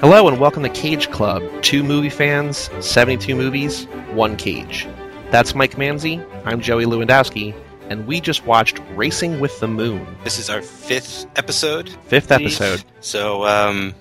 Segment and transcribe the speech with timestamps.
[0.00, 1.42] Hello and welcome to Cage Club.
[1.60, 3.84] Two movie fans, 72 movies,
[4.14, 4.88] one cage.
[5.30, 6.24] That's Mike Manzi.
[6.46, 7.54] I'm Joey Lewandowski,
[7.90, 10.06] and we just watched Racing with the Moon.
[10.24, 11.90] This is our fifth episode.
[12.06, 12.82] Fifth episode.
[13.02, 13.94] So, um,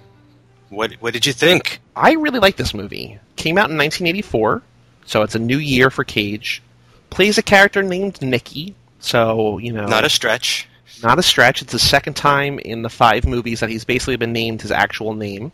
[0.70, 1.82] what what did you think?
[1.98, 3.20] I really like this movie.
[3.36, 4.61] Came out in 1984,
[5.05, 6.63] so it's a new year for Cage.
[7.09, 9.86] Plays a character named Nikki, so, you know.
[9.86, 10.66] Not a stretch.
[11.04, 11.61] Not a stretch.
[11.61, 15.14] It's the second time in the five movies that he's basically been named his actual
[15.14, 15.52] name.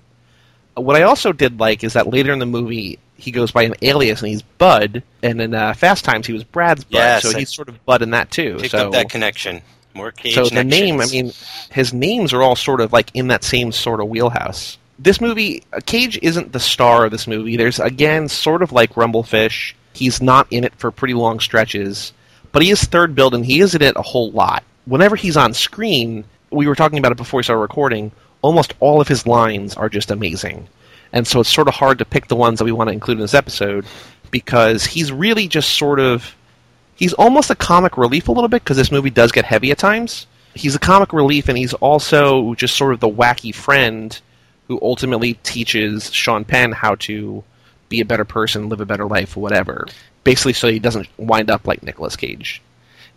[0.76, 3.76] What I also did like is that later in the movie, he goes by an
[3.82, 7.30] alias and he's Bud, and in uh, Fast Times he was Brad's Bud, Yes, so
[7.36, 8.58] I he's sort of Bud in that too.
[8.60, 9.62] Picked so, up that connection.
[9.94, 11.32] More cage so the name, I mean,
[11.72, 14.78] his names are all sort of like in that same sort of wheelhouse.
[15.00, 17.56] This movie, uh, Cage isn't the star of this movie.
[17.56, 19.74] There's again sort of like Rumblefish.
[19.94, 22.12] He's not in it for pretty long stretches,
[22.52, 24.64] but he is third billed and he is in it a whole lot.
[24.86, 28.12] Whenever he's on screen, we were talking about it before we started recording.
[28.46, 30.68] Almost all of his lines are just amazing,
[31.12, 33.18] and so it's sort of hard to pick the ones that we want to include
[33.18, 33.86] in this episode
[34.30, 36.36] because he's really just sort of
[36.96, 39.80] he's almost a comic relief a little bit because this movie does get heavy at
[39.80, 40.28] times.
[40.54, 44.20] He's a comic relief, and he's also just sort of the wacky friend
[44.68, 47.44] who ultimately teaches Sean Penn how to
[47.90, 49.88] be a better person, live a better life, whatever.
[50.24, 52.62] Basically, so he doesn't wind up like Nicolas Cage.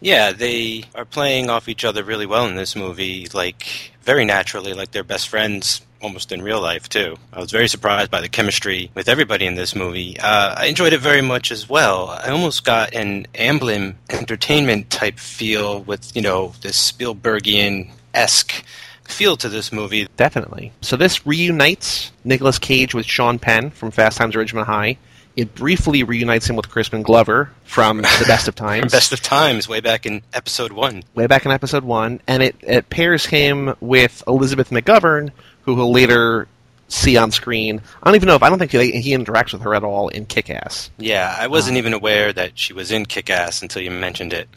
[0.01, 4.73] yeah, they are playing off each other really well in this movie, like very naturally,
[4.73, 7.14] like they're best friends almost in real life too.
[7.31, 10.19] I was very surprised by the chemistry with everybody in this movie.
[10.19, 12.09] Uh, I enjoyed it very much as well.
[12.09, 18.64] I almost got an Amblin entertainment type feel with you know this Spielbergian esque
[19.05, 20.09] feel to this movie.
[20.17, 20.73] Definitely.
[20.81, 24.97] So this reunites Nicolas Cage with Sean Penn from Fast Times at Ridgemont High.
[25.37, 28.93] It briefly reunites him with Crispin Glover from The Best of Times.
[28.93, 31.05] Best of Times, way back in episode one.
[31.15, 35.31] way back in episode one, and it, it pairs him with Elizabeth McGovern,
[35.62, 36.48] who he'll later
[36.89, 37.81] see on screen.
[38.03, 40.08] I don't even know if I don't think he, he interacts with her at all
[40.08, 40.91] in Kick Ass.
[40.98, 44.33] Yeah, I wasn't uh, even aware that she was in Kick Ass until you mentioned
[44.33, 44.48] it.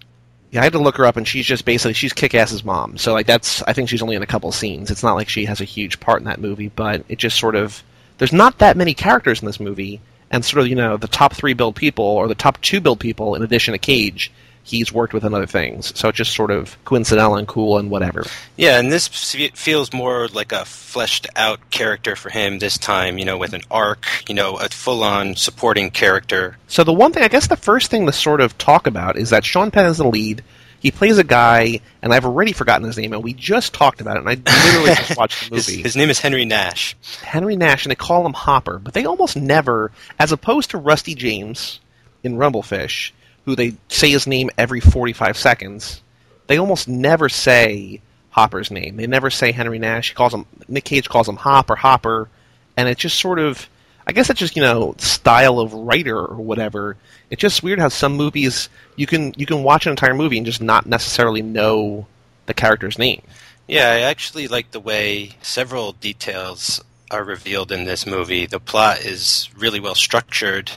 [0.52, 2.98] Yeah, I had to look her up, and she's just basically she's Kick Ass's mom.
[2.98, 4.92] So like that's I think she's only in a couple scenes.
[4.92, 7.56] It's not like she has a huge part in that movie, but it just sort
[7.56, 7.84] of
[8.18, 10.02] there's not that many characters in this movie,
[10.32, 13.00] and sort of you know the top three billed people or the top two billed
[13.00, 14.32] people in addition to Cage.
[14.64, 17.90] He's worked with in other things, so it's just sort of coincidental and cool and
[17.90, 18.26] whatever.
[18.58, 23.26] Yeah, and this feels more like a fleshed out character for him this time, you
[23.26, 26.58] know, with an arc, you know, a full on supporting character.
[26.68, 29.32] So the one thing, I guess, the first thing to sort of talk about is
[29.32, 30.44] that Sean Penn is the lead.
[30.82, 34.18] He plays a guy, and I've already forgotten his name, and we just talked about
[34.18, 35.84] it, and I literally just watched the movie.
[35.84, 36.98] his name is Henry Nash.
[37.22, 41.14] Henry Nash, and they call him Hopper, but they almost never, as opposed to Rusty
[41.14, 41.80] James
[42.24, 43.12] in Rumblefish,
[43.46, 46.02] who they say his name every 45 seconds,
[46.48, 48.98] they almost never say Hopper's name.
[48.98, 50.10] They never say Henry Nash.
[50.10, 52.28] He calls him Nick Cage calls him Hopper, Hopper,
[52.76, 53.70] and it just sort of
[54.08, 56.98] I guess it's just you know style of writer or whatever.
[57.30, 60.46] It's just weird how some movies you can you can watch an entire movie and
[60.46, 62.08] just not necessarily know
[62.46, 63.22] the character's name.
[63.68, 68.46] Yeah, I actually like the way several details are revealed in this movie.
[68.46, 70.72] The plot is really well structured,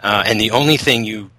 [0.00, 1.30] uh, and the only thing you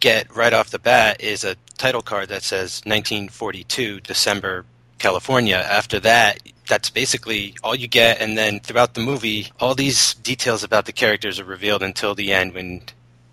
[0.00, 4.64] get right off the bat is a title card that says 1942, December,
[4.98, 5.56] California.
[5.56, 6.38] After that,
[6.72, 10.92] that's basically all you get, and then throughout the movie, all these details about the
[10.92, 12.80] characters are revealed until the end when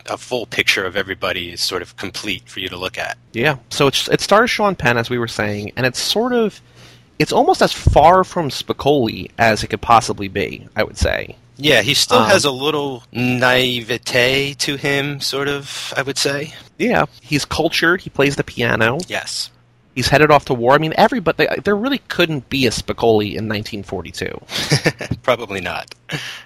[0.08, 3.18] a full picture of everybody is sort of complete for you to look at.
[3.32, 3.56] Yeah.
[3.70, 6.60] So it's, it stars Sean Penn, as we were saying, and it's sort of,
[7.18, 10.68] it's almost as far from Spicoli as it could possibly be.
[10.76, 11.38] I would say.
[11.56, 16.54] Yeah, he still Um, has a little naivete to him, sort of, I would say.
[16.78, 17.06] Yeah.
[17.22, 18.02] He's cultured.
[18.02, 19.00] He plays the piano.
[19.08, 19.50] Yes.
[19.96, 20.74] He's headed off to war.
[20.74, 21.48] I mean, everybody.
[21.64, 24.40] There really couldn't be a Spicoli in 1942.
[25.24, 25.94] Probably not.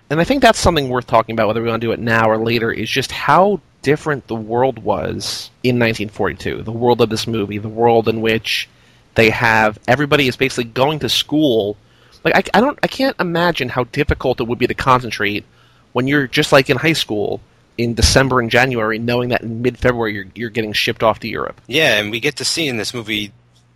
[0.09, 2.29] And I think that's something worth talking about, whether we want to do it now
[2.29, 6.63] or later, is just how different the world was in 1942.
[6.63, 8.67] The world of this movie, the world in which
[9.15, 11.77] they have everybody is basically going to school.
[12.23, 15.45] Like I, I don't, I can't imagine how difficult it would be to concentrate
[15.91, 17.39] when you're just like in high school
[17.77, 21.59] in December and January, knowing that in mid-February you're you're getting shipped off to Europe.
[21.67, 23.31] Yeah, and we get to see in this movie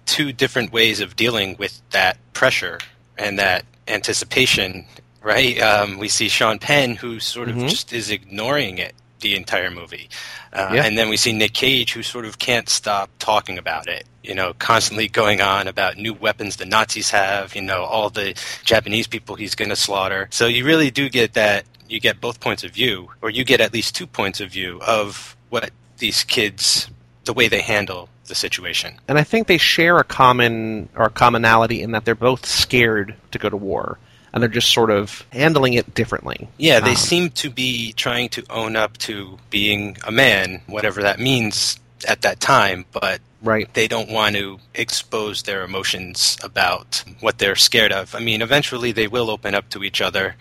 [0.07, 2.79] two different ways of dealing with that pressure
[3.17, 4.85] and that anticipation,
[5.21, 5.59] right?
[5.61, 7.69] Um, we see Sean Penn, who sort of Mhm.
[7.69, 10.09] just is ignoring it the entire movie.
[10.53, 10.83] Uh, Yeah.
[10.85, 14.33] And then we see Nick Cage, who sort of can't stop talking about it, you
[14.35, 19.07] know, constantly going on about new weapons the Nazis have, you know, all the Japanese
[19.07, 20.27] people he's going to slaughter.
[20.31, 23.59] So you really do get that, you get both points of view, or you get
[23.59, 26.87] at least two points of view of what these kids,
[27.25, 28.95] the way they handle the situation.
[29.07, 33.15] and I think they share a common or a commonality in that they're both scared
[33.31, 33.97] to go to war.
[34.33, 36.47] and they're just sort of handling it differently.
[36.57, 41.01] Yeah, they Um, seem to be trying to own up to being a man, whatever
[41.01, 43.73] that means at that time, but Right.
[43.73, 48.13] they don't want to expose their emotions about what they're scared of.
[48.13, 50.35] I mean, eventually they will open up to each other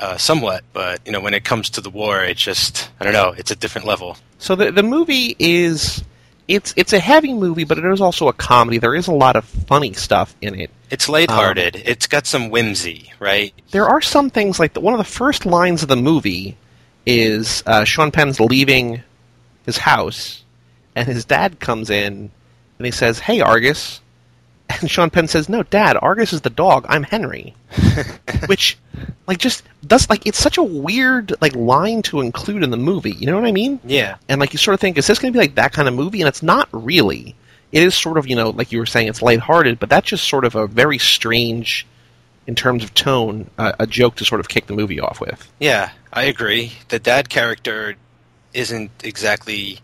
[0.00, 3.12] uh, somewhat, but you know, when it comes to the war, it just I don't
[3.12, 4.16] know, it's a different level.
[4.38, 6.02] So the the movie is
[6.48, 8.78] it's it's a heavy movie, but it is also a comedy.
[8.78, 10.70] There is a lot of funny stuff in it.
[10.90, 11.76] It's lighthearted.
[11.76, 13.52] it's got some whimsy, right?
[13.72, 16.56] There are some things like the, one of the first lines of the movie
[17.04, 19.02] is uh, Sean Penn's leaving
[19.64, 20.44] his house,
[20.94, 22.30] and his dad comes in
[22.78, 24.00] and he says, "Hey, Argus,"
[24.68, 26.86] and Sean Penn says, "No, Dad, Argus is the dog.
[26.88, 27.54] I'm Henry,"
[28.46, 28.78] which
[29.26, 33.12] like just does like it's such a weird like line to include in the movie.
[33.12, 33.80] You know what I mean?
[33.84, 34.16] Yeah.
[34.28, 35.94] and like you sort of think, is this going to be like that kind of
[35.94, 36.20] movie?
[36.20, 37.34] And it's not really.
[37.72, 40.28] It is sort of you know like you were saying, it's lighthearted, but that's just
[40.28, 41.86] sort of a very strange,
[42.46, 45.50] in terms of tone, uh, a joke to sort of kick the movie off with.
[45.60, 46.72] Yeah, I agree.
[46.88, 47.96] The dad character
[48.54, 49.80] isn't exactly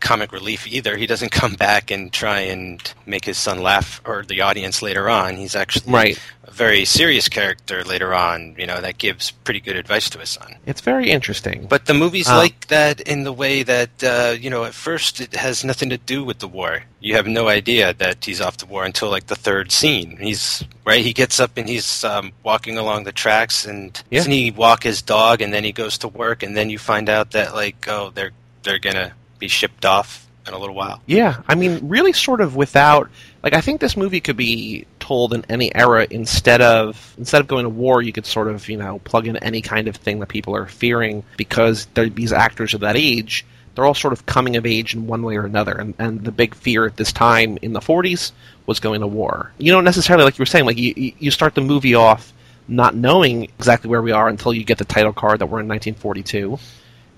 [0.00, 0.96] comic relief either.
[0.96, 5.08] He doesn't come back and try and make his son laugh or the audience later
[5.08, 5.36] on.
[5.36, 6.18] He's actually Right.
[6.44, 10.30] a very serious character later on, you know, that gives pretty good advice to his
[10.30, 10.56] son.
[10.66, 11.66] It's very interesting.
[11.68, 12.36] But the movie's Ah.
[12.38, 15.98] like that in the way that, uh, you know, at first it has nothing to
[15.98, 16.84] do with the war.
[17.00, 20.16] You have no idea that he's off the war until like the third scene.
[20.20, 21.04] He's right.
[21.04, 24.20] He gets up and he's um, walking along the tracks, and Yeah.
[24.20, 25.40] doesn't he walk his dog?
[25.42, 28.32] And then he goes to work, and then you find out that like, oh, they're
[28.64, 31.00] they're gonna be shipped off in a little while.
[31.06, 33.10] Yeah, I mean, really, sort of without
[33.42, 37.46] like I think this movie could be told in any era instead of instead of
[37.46, 40.20] going to war, you could sort of you know plug in any kind of thing
[40.20, 43.44] that people are fearing because these actors of that age.
[43.74, 46.32] They're all sort of coming of age in one way or another, and, and the
[46.32, 48.32] big fear at this time in the 40s
[48.66, 49.52] was going to war.
[49.56, 52.32] You don't necessarily, like you were saying, like you, you you start the movie off
[52.66, 55.68] not knowing exactly where we are until you get the title card that we're in
[55.68, 56.58] 1942,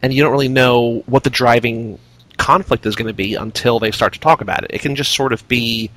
[0.03, 1.99] and you don't really know what the driving
[2.41, 4.71] conflict is going to be until they start to talk about it.
[4.73, 5.91] It can just sort of be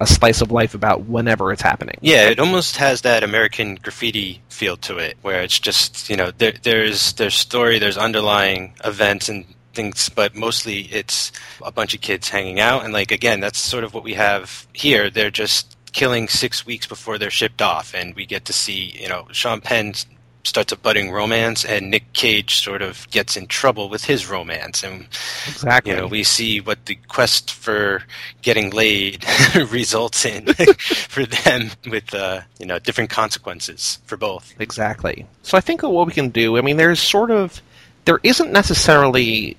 [0.00, 1.96] a slice of life about whenever it's happening.
[2.00, 6.32] Yeah, it almost has that American graffiti feel to it, where it's just you know
[6.38, 9.44] there, there's there's story, there's underlying events and
[9.74, 11.30] things, but mostly it's
[11.62, 14.66] a bunch of kids hanging out, and like again, that's sort of what we have
[14.72, 15.10] here.
[15.10, 19.08] They're just killing six weeks before they're shipped off, and we get to see you
[19.08, 19.92] know Sean Penn
[20.44, 24.82] starts a budding romance, and Nick Cage sort of gets in trouble with his romance,
[24.82, 25.06] and
[25.46, 25.92] Exactly.
[25.92, 28.02] you know, we see what the quest for
[28.42, 29.24] getting laid
[29.70, 30.46] results in
[30.78, 34.52] for them with, uh, you know, different consequences for both.
[34.58, 35.26] Exactly.
[35.42, 37.62] So I think what we can do, I mean, there's sort of,
[38.04, 39.56] there isn't necessarily,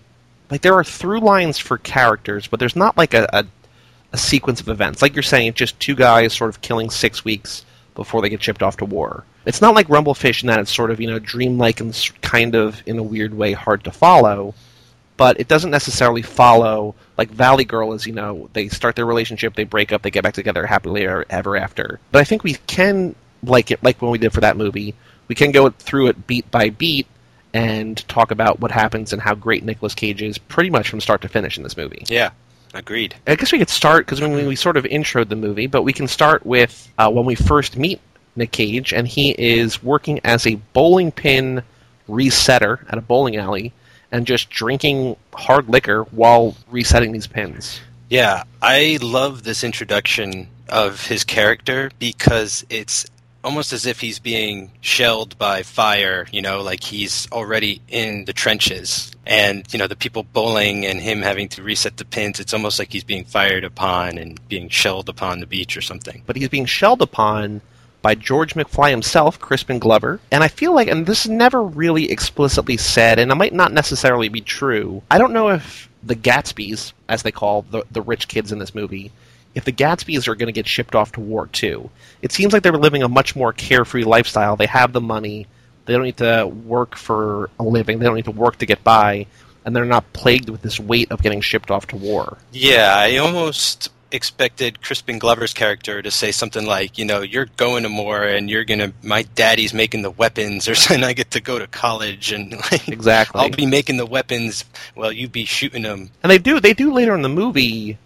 [0.51, 3.45] like, there are through lines for characters, but there's not like a, a,
[4.11, 5.01] a sequence of events.
[5.01, 7.63] Like you're saying, it's just two guys sort of killing six weeks
[7.95, 9.23] before they get shipped off to war.
[9.45, 12.81] It's not like Rumblefish in that it's sort of, you know, dreamlike and kind of,
[12.85, 14.53] in a weird way, hard to follow.
[15.15, 19.55] But it doesn't necessarily follow like Valley Girl is, you know, they start their relationship,
[19.55, 21.99] they break up, they get back together happily ever ever after.
[22.11, 24.95] But I think we can like it like when we did for that movie.
[25.27, 27.07] We can go through it beat by beat
[27.53, 31.21] and talk about what happens and how great Nicolas Cage is pretty much from start
[31.21, 32.03] to finish in this movie.
[32.07, 32.31] Yeah,
[32.73, 33.15] agreed.
[33.27, 35.83] I guess we could start because when we, we sort of introed the movie, but
[35.83, 38.01] we can start with uh, when we first meet
[38.35, 41.63] Nick Cage, and he is working as a bowling pin
[42.09, 43.73] resetter at a bowling alley
[44.11, 47.79] and just drinking hard liquor while resetting these pins.
[48.09, 53.05] Yeah, I love this introduction of his character because it's
[53.43, 58.33] almost as if he's being shelled by fire, you know, like he's already in the
[58.33, 59.11] trenches.
[59.25, 62.79] And, you know, the people bowling and him having to reset the pins, it's almost
[62.79, 66.23] like he's being fired upon and being shelled upon the beach or something.
[66.25, 67.61] But he's being shelled upon
[68.03, 70.19] by George McFly himself, Crispin Glover.
[70.29, 73.71] And I feel like, and this is never really explicitly said, and it might not
[73.71, 75.01] necessarily be true.
[75.09, 78.75] I don't know if the Gatsbys, as they call the, the rich kids in this
[78.75, 79.11] movie,
[79.55, 81.89] if the Gatsbys are going to get shipped off to war too.
[82.21, 84.57] It seems like they're living a much more carefree lifestyle.
[84.57, 85.47] They have the money.
[85.85, 87.99] They don't need to work for a living.
[87.99, 89.27] They don't need to work to get by.
[89.63, 92.37] And they're not plagued with this weight of getting shipped off to war.
[92.51, 97.83] Yeah, I almost expected Crispin Glover's character to say something like, you know, you're going
[97.83, 101.03] to more and you're going to, my daddy's making the weapons or something.
[101.03, 103.41] I get to go to college and like, Exactly.
[103.41, 106.09] I'll be making the weapons while you be shooting them.
[106.21, 107.97] And they do they do later in the movie.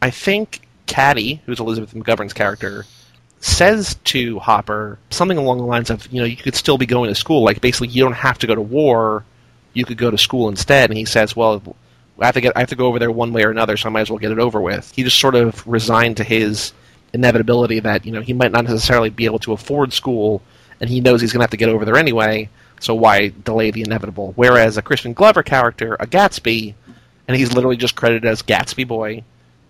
[0.00, 2.86] I think Caddy, who's Elizabeth McGovern's character,
[3.40, 7.08] says to Hopper something along the lines of, you know, you could still be going
[7.08, 7.42] to school.
[7.44, 9.24] Like basically, you don't have to go to war.
[9.74, 10.90] You could go to school instead.
[10.90, 11.62] And he says, well,
[12.18, 13.88] I have to get I have to go over there one way or another, so
[13.88, 14.92] I might as well get it over with.
[14.94, 16.72] He just sort of resigned to his
[17.12, 20.42] inevitability that you know he might not necessarily be able to afford school
[20.80, 22.48] and he knows he's going to have to get over there anyway.
[22.80, 24.32] So why delay the inevitable?
[24.34, 26.74] Whereas a Crispin Glover character, a Gatsby,
[27.28, 29.22] and he's literally just credited as Gatsby Boy,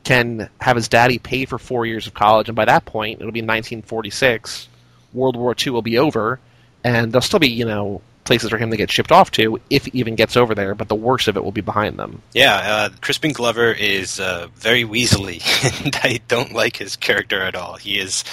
[0.04, 3.30] can have his daddy pay for four years of college, and by that point, it'll
[3.30, 4.68] be 1946.
[5.12, 6.40] World War II will be over,
[6.82, 9.86] and there'll still be, you know, places for him to get shipped off to, if
[9.86, 12.22] he even gets over there, but the worst of it will be behind them.
[12.34, 15.42] Yeah, uh, Crispin Glover is uh, very weaselly,
[15.84, 17.76] and I don't like his character at all.
[17.76, 18.24] He is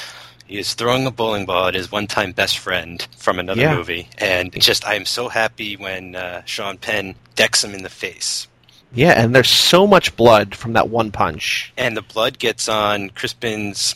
[0.45, 3.75] he is throwing a bowling ball at his one-time best friend from another Yeah.
[3.75, 7.89] movie, and just I am so happy when uh, Sean Penn decks him in the
[7.89, 8.47] face.
[8.91, 11.71] Yeah, and there's so much blood from that one punch.
[11.77, 13.93] and the blood gets on Crispin's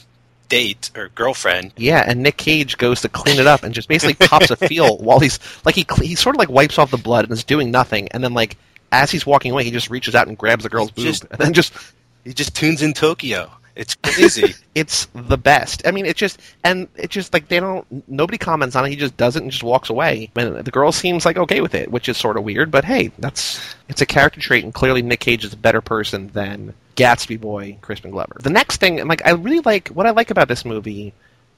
[0.54, 1.74] date or girlfriend.
[1.78, 4.98] Yeah, and Nick Cage goes to clean it up and just basically pops a feel
[4.98, 7.72] while he's like he he sort of like wipes off the blood and is doing
[7.72, 8.58] nothing, and then like
[8.92, 11.40] as he's walking away, he just reaches out and grabs the girl's boob, Just- and
[11.40, 11.74] then just
[12.24, 13.50] He just tunes in Tokyo.
[13.76, 14.54] It's crazy.
[14.76, 15.88] it's the best.
[15.88, 18.90] I mean, it just and it just like they don't nobody comments on it.
[18.90, 20.30] He just does it and just walks away.
[20.36, 22.70] And the girl seems like okay with it, which is sort of weird.
[22.70, 26.28] But hey, that's it's a character trait, and clearly Nick Cage is a better person
[26.34, 28.38] than Gatsby boy Crispin Glover.
[28.42, 31.14] The next thing, and like I really like what I like about this movie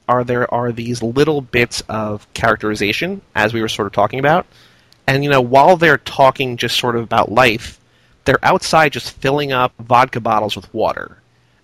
[0.08, 4.46] are there are these little bits of characterization as we were sort of talking about.
[5.06, 7.78] And you know, while they're talking just sort of about life,
[8.24, 11.18] they're outside just filling up vodka bottles with water.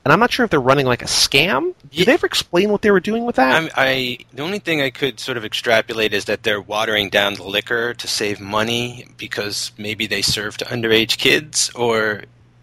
[0.04, 1.74] And I'm not sure if they're running like a scam.
[1.90, 3.54] Did Ye- they ever explain what they were doing with that?
[3.54, 7.34] I'm, I the only thing I could sort of extrapolate is that they're watering down
[7.34, 12.22] the liquor to save money because maybe they serve to underage kids or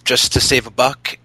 [0.09, 1.17] just to save a buck.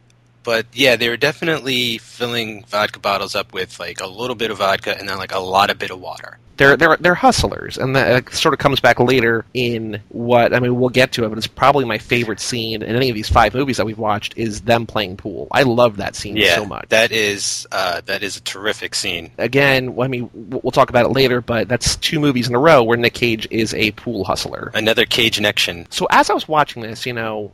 [0.42, 4.58] But yeah, they were definitely filling vodka bottles up with like a little bit of
[4.58, 6.36] vodka and then like a lot of bit of water.
[6.58, 10.60] they're they're they're hustlers, and that uh, sort of comes back later in what I
[10.60, 10.78] mean.
[10.78, 13.54] We'll get to it, but it's probably my favorite scene in any of these five
[13.54, 15.48] movies that we've watched is them playing pool.
[15.50, 16.90] I love that scene Yeah, so much.
[16.90, 19.30] that is uh, that is a terrific scene.
[19.38, 22.60] Again, I mean, we'll we'll talk about it later, but that's two movies in a
[22.60, 24.70] row where Nick Cage is a pool hustler.
[24.74, 25.86] Another Cage connection.
[25.90, 27.50] So as I was watching this, you know,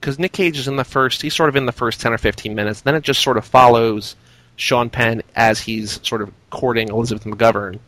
[0.00, 2.18] because Nick Cage is in the first, he's sort of in the first 10 or
[2.18, 2.82] 15 minutes.
[2.82, 4.16] Then it just sort of follows
[4.56, 7.78] Sean Penn as he's sort of courting Elizabeth McGovern.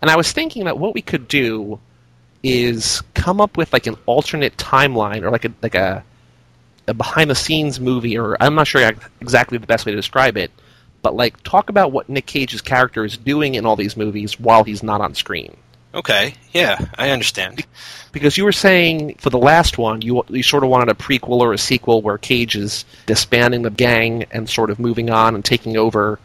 [0.00, 1.80] And I was thinking that what we could do
[2.42, 6.04] is come up with like an alternate timeline or like a like a,
[6.86, 10.36] a behind the scenes movie or I'm not sure exactly the best way to describe
[10.36, 10.50] it,
[11.02, 14.62] but like talk about what Nick Cage's character is doing in all these movies while
[14.64, 15.56] he's not on screen
[15.96, 17.64] Okay, yeah, I understand.
[18.12, 21.40] because you were saying for the last one you you sort of wanted a prequel
[21.40, 25.44] or a sequel where Cage is disbanding the gang and sort of moving on and
[25.44, 26.18] taking over.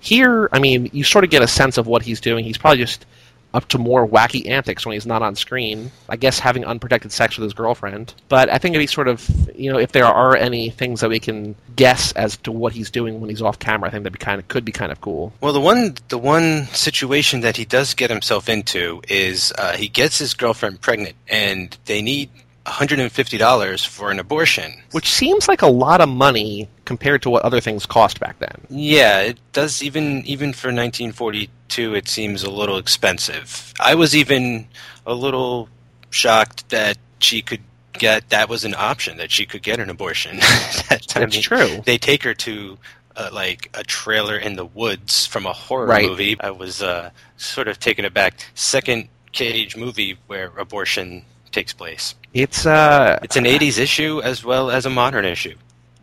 [0.00, 2.44] Here, I mean, you sort of get a sense of what he's doing.
[2.44, 3.06] He's probably just
[3.54, 5.90] up to more wacky antics when he's not on screen.
[6.08, 8.14] I guess having unprotected sex with his girlfriend.
[8.28, 11.10] But I think if he sort of, you know, if there are any things that
[11.10, 14.12] we can guess as to what he's doing when he's off camera, I think that
[14.12, 15.32] be kind of could be kind of cool.
[15.40, 19.88] Well, the one the one situation that he does get himself into is uh, he
[19.88, 22.30] gets his girlfriend pregnant, and they need
[22.66, 24.82] $150 for an abortion.
[24.92, 28.58] Which seems like a lot of money compared to what other things cost back then.
[28.68, 33.72] Yeah, it does even even for 1942 it seems a little expensive.
[33.80, 34.66] I was even
[35.06, 35.68] a little
[36.10, 37.60] shocked that she could
[38.04, 40.36] get that was an option that she could get an abortion.
[40.88, 41.82] That- I That's mean, true.
[41.84, 42.78] They take her to
[43.16, 46.08] uh, like a trailer in the woods from a horror Right.
[46.08, 46.36] movie.
[46.40, 48.32] I was uh, sort of taken aback.
[48.54, 51.24] Second Cage movie where abortion
[51.56, 52.14] takes place.
[52.34, 55.56] It's uh It's an 80s issue as well as a modern issue.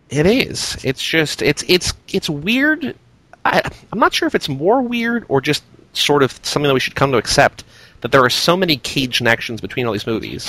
[0.09, 0.77] It is.
[0.83, 2.95] It's just it's it's it's weird.
[3.45, 3.61] I,
[3.91, 5.63] I'm not sure if it's more weird or just
[5.93, 7.63] sort of something that we should come to accept
[8.01, 10.47] that there are so many cage connections between all these movies.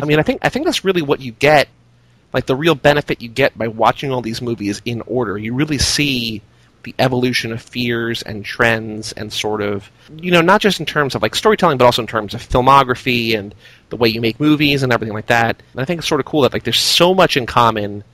[0.00, 1.68] I mean, I think I think that's really what you get,
[2.32, 5.38] like the real benefit you get by watching all these movies in order.
[5.38, 6.42] You really see
[6.82, 11.14] the evolution of fears and trends and sort of you know not just in terms
[11.14, 13.52] of like storytelling but also in terms of filmography and
[13.88, 15.60] the way you make movies and everything like that.
[15.72, 18.04] And I think it's sort of cool that like there's so much in common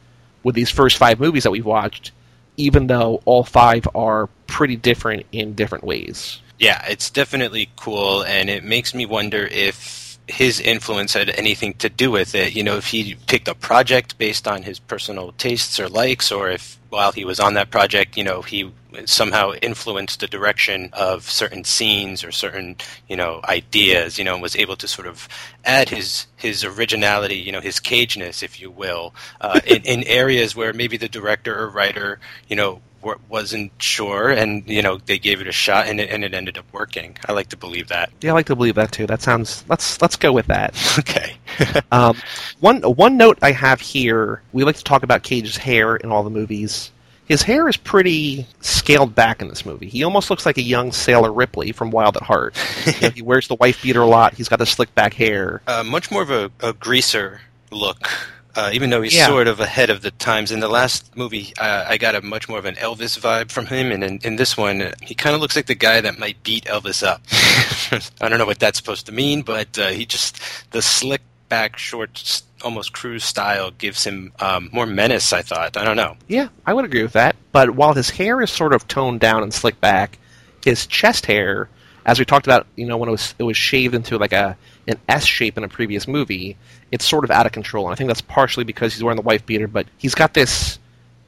[0.44, 2.12] with these first five movies that we've watched,
[2.56, 6.40] even though all five are pretty different in different ways.
[6.58, 11.88] Yeah, it's definitely cool, and it makes me wonder if his influence had anything to
[11.88, 12.54] do with it.
[12.54, 16.50] You know, if he picked a project based on his personal tastes or likes, or
[16.50, 18.72] if while he was on that project, you know, he
[19.04, 22.76] somehow influenced the direction of certain scenes or certain,
[23.08, 25.28] you know, ideas, you know, and was able to sort of
[25.64, 30.54] add his his originality, you know, his cageness, if you will, uh, in, in areas
[30.54, 32.80] where maybe the director or writer, you know,
[33.28, 36.58] wasn't sure, and you know they gave it a shot, and it, and it ended
[36.58, 37.16] up working.
[37.28, 38.10] I like to believe that.
[38.20, 39.06] Yeah, I like to believe that too.
[39.06, 39.64] That sounds.
[39.68, 40.74] Let's let's go with that.
[40.98, 41.36] Okay.
[41.92, 42.16] Um,
[42.60, 44.42] one one note I have here.
[44.52, 46.90] We like to talk about Cage's hair in all the movies.
[47.26, 49.88] his hair is pretty scaled back in this movie.
[49.88, 52.56] He almost looks like a young Sailor Ripley from Wild at Heart.
[52.86, 54.34] you know, he wears the wife beater a lot.
[54.34, 55.62] He's got the slick back hair.
[55.68, 58.08] Uh, much more of a, a greaser look.
[58.56, 59.26] Uh, even though he's Yeah.
[59.26, 60.52] sort of ahead of the times.
[60.52, 63.66] In the last movie, uh, I got a much more of an Elvis vibe from
[63.66, 66.18] him, and in, in this one, uh, he kind of looks like the guy that
[66.20, 67.20] might beat Elvis up.
[68.20, 71.76] I don't know what that's supposed to mean, but uh, he just the slick back,
[71.78, 75.32] short, almost cruise style gives him um, more menace.
[75.32, 75.76] I thought.
[75.76, 76.16] I don't know.
[76.28, 77.34] Yeah, I would agree with that.
[77.52, 80.18] But while his hair is sort of toned down and slick back,
[80.64, 81.68] his chest hair,
[82.06, 84.56] as we talked about, you know, when it was it was shaved into like a
[84.88, 86.56] an S shape in a previous movie,
[86.92, 87.86] it's sort of out of control.
[87.86, 90.78] And I think that's partially because he's wearing the wife beater, but he's got this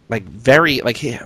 [0.09, 1.18] like very like he,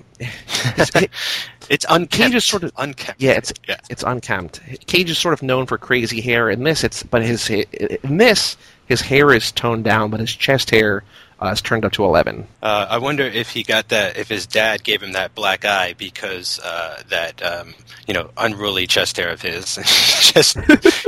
[1.69, 2.13] It's unkempt.
[2.13, 3.21] Cage is sort of- unkempt.
[3.21, 3.77] yeah, it's Yeah.
[3.91, 4.61] it's unkempt.
[4.87, 6.49] Cage is sort of known for crazy hair.
[6.51, 10.71] In this, it's but his in this his hair is toned down, but his chest
[10.71, 11.03] hair
[11.41, 12.47] uh, is turned up to eleven.
[12.63, 15.95] Uh, I wonder if he got that, if his dad gave him that black eye
[15.97, 17.75] because uh, that um,
[18.07, 19.77] you know unruly chest hair of his.
[20.35, 20.59] just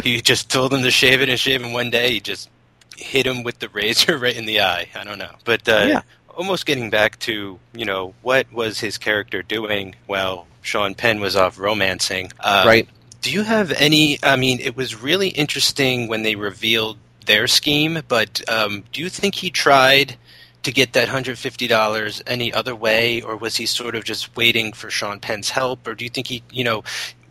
[0.02, 2.12] he just told him to shave it and shave him one day.
[2.12, 2.48] He just
[2.96, 4.88] hit him with the razor right in the eye.
[4.94, 6.02] I don't know, but uh, Yeah.
[6.36, 11.36] almost getting back to you know what was his character doing while Sean Penn was
[11.36, 12.30] off romancing.
[12.40, 12.88] Uh, right.
[13.20, 14.18] do you have any?
[14.22, 16.96] I mean, it was really interesting when they revealed
[17.26, 20.16] their scheme, but um, do you think he tried
[20.62, 24.36] to get that hundred fifty dollars any other way, or was he sort of just
[24.36, 26.82] waiting for Sean Penn's help, or do you think he, you know?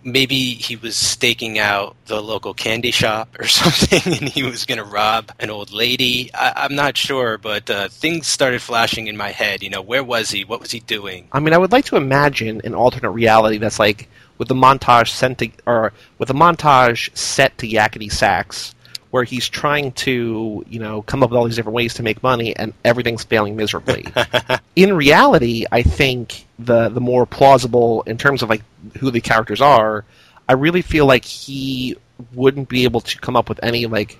[0.04, 4.80] Maybe he was staking out the local candy shop or something, and he was going
[4.80, 6.32] to rob an old lady.
[6.34, 9.62] I, I'm not sure, but uh, things started flashing in my head.
[9.62, 10.44] You know, where was he?
[10.44, 11.28] What was he doing?
[11.32, 14.10] I mean, I would like to imagine an alternate reality that's like
[14.40, 18.74] with the montage sent to, or with the montage set to Yakety Sax,
[19.12, 22.24] where he's trying to, you know, come up with all these different ways to make
[22.24, 24.08] money, and everything's failing miserably.
[24.76, 28.64] in reality, I think the the more plausible in terms of like
[28.98, 30.06] who the characters are,
[30.50, 31.98] I really feel like he
[32.34, 34.18] wouldn't be able to come up with any like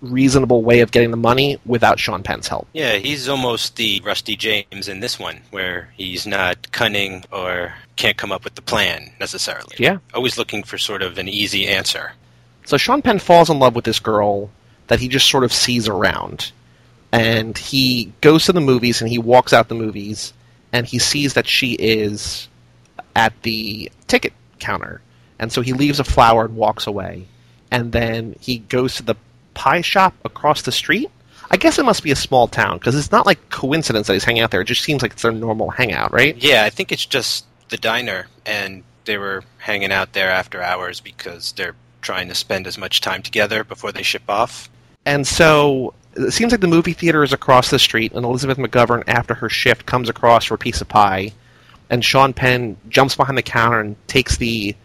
[0.00, 2.66] reasonable way of getting the money without Sean Penn's help.
[2.72, 8.16] Yeah, he's almost the Rusty James in this one, where he's not cunning or can't
[8.16, 9.76] come up with the plan necessarily.
[9.78, 9.98] Yeah.
[10.12, 12.12] Always looking for sort of an easy answer.
[12.64, 14.50] So Sean Penn falls in love with this girl
[14.88, 16.52] that he just sort of sees around.
[17.12, 20.32] And he goes to the movies and he walks out the movies
[20.72, 22.48] and he sees that she is
[23.14, 25.00] at the ticket counter.
[25.38, 27.26] And so he leaves a flower and walks away.
[27.70, 29.16] And then he goes to the
[29.54, 31.10] pie shop across the street.
[31.50, 34.24] I guess it must be a small town because it's not like coincidence that he's
[34.24, 34.62] hanging out there.
[34.62, 36.36] It just seems like it's their normal hangout, right?
[36.36, 41.00] Yeah, I think it's just the diner, and they were hanging out there after hours
[41.00, 44.68] because they're trying to spend as much time together before they ship off.
[45.06, 49.04] And so it seems like the movie theater is across the street, and Elizabeth McGovern,
[49.06, 51.32] after her shift, comes across for a piece of pie,
[51.88, 54.76] and Sean Penn jumps behind the counter and takes the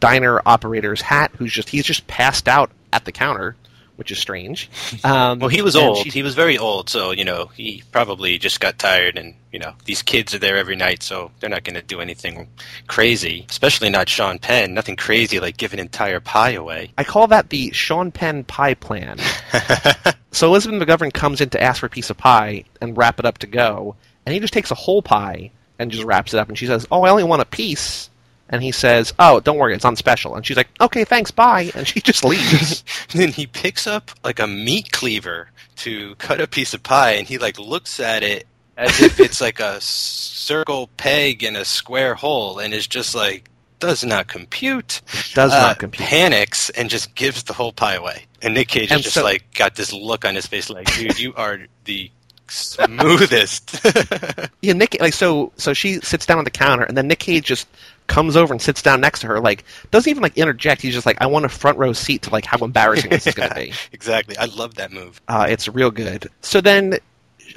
[0.00, 3.56] diner operator's hat, who's just he's just passed out at the counter,
[3.98, 4.70] which is strange.
[5.04, 5.98] Um, Well, he was old.
[5.98, 9.58] she- He was very old, so you know he probably just got tired, and you
[9.58, 12.48] know these kids are there every night, so they're not going to do anything
[12.88, 13.46] crazy.
[13.50, 14.74] Especially not Sean Penn.
[14.74, 16.90] Nothing crazy like give an entire pie away.
[16.98, 19.18] I call that the Sean Penn pie plan.
[20.32, 23.24] so Elizabeth McGovern comes in to ask for a piece of pie and wrap it
[23.26, 26.48] up to go, and he just takes a whole pie and just wraps it up.
[26.48, 28.10] And she says, "Oh, I only want a piece."
[28.50, 31.70] And he says, "Oh, don't worry, it's on special." And she's like, "Okay, thanks, bye."
[31.74, 32.82] And she just leaves.
[33.12, 37.26] then he picks up like a meat cleaver to cut a piece of pie, and
[37.28, 42.14] he like looks at it as if it's like a circle peg in a square
[42.14, 43.48] hole, and is just like
[43.80, 45.02] does not compute.
[45.34, 46.08] Does Uh, not compute.
[46.08, 48.24] Panics and just gives the whole pie away.
[48.42, 50.92] And Nick Cage And is just so- like got this look on his face, like,
[50.96, 52.10] dude, you are the
[52.48, 53.80] smoothest.
[54.60, 54.96] Yeah, Nick.
[55.00, 57.68] Like so, so she sits down on the counter, and then Nick Cage just
[58.08, 59.38] comes over and sits down next to her.
[59.38, 60.82] Like, doesn't even like interject.
[60.82, 63.34] He's just like, "I want a front row seat to like how embarrassing this is
[63.34, 64.36] going to be." exactly.
[64.36, 65.20] I love that move.
[65.28, 66.28] Uh, it's real good.
[66.42, 66.98] So then,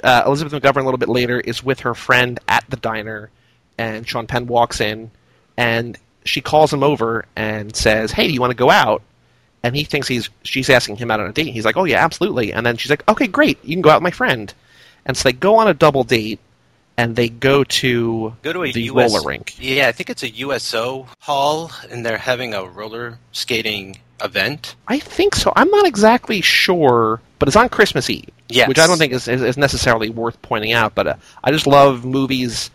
[0.04, 3.30] uh, Elizabeth McGovern a little bit later is with her friend at the diner,
[3.78, 5.10] and Sean Penn walks in,
[5.56, 9.02] and she calls him over and says, "Hey, do you want to go out?"
[9.64, 11.48] And he thinks he's she's asking him out on a date.
[11.52, 13.96] He's like, "Oh yeah, absolutely." And then she's like, "Okay, great, you can go out
[13.96, 14.52] with my friend."
[15.04, 16.38] And so they go on a double date,
[16.96, 19.54] and they go to Go to a the US roller rink.
[19.58, 24.76] Yeah, I think it's a USO hall, and they're having a roller skating event.
[24.88, 25.52] I think so.
[25.56, 28.68] I'm not exactly sure, but it's on Christmas Eve, Yes.
[28.68, 30.94] which I don't think is, is, is necessarily worth pointing out.
[30.94, 32.70] But uh, I just love movies.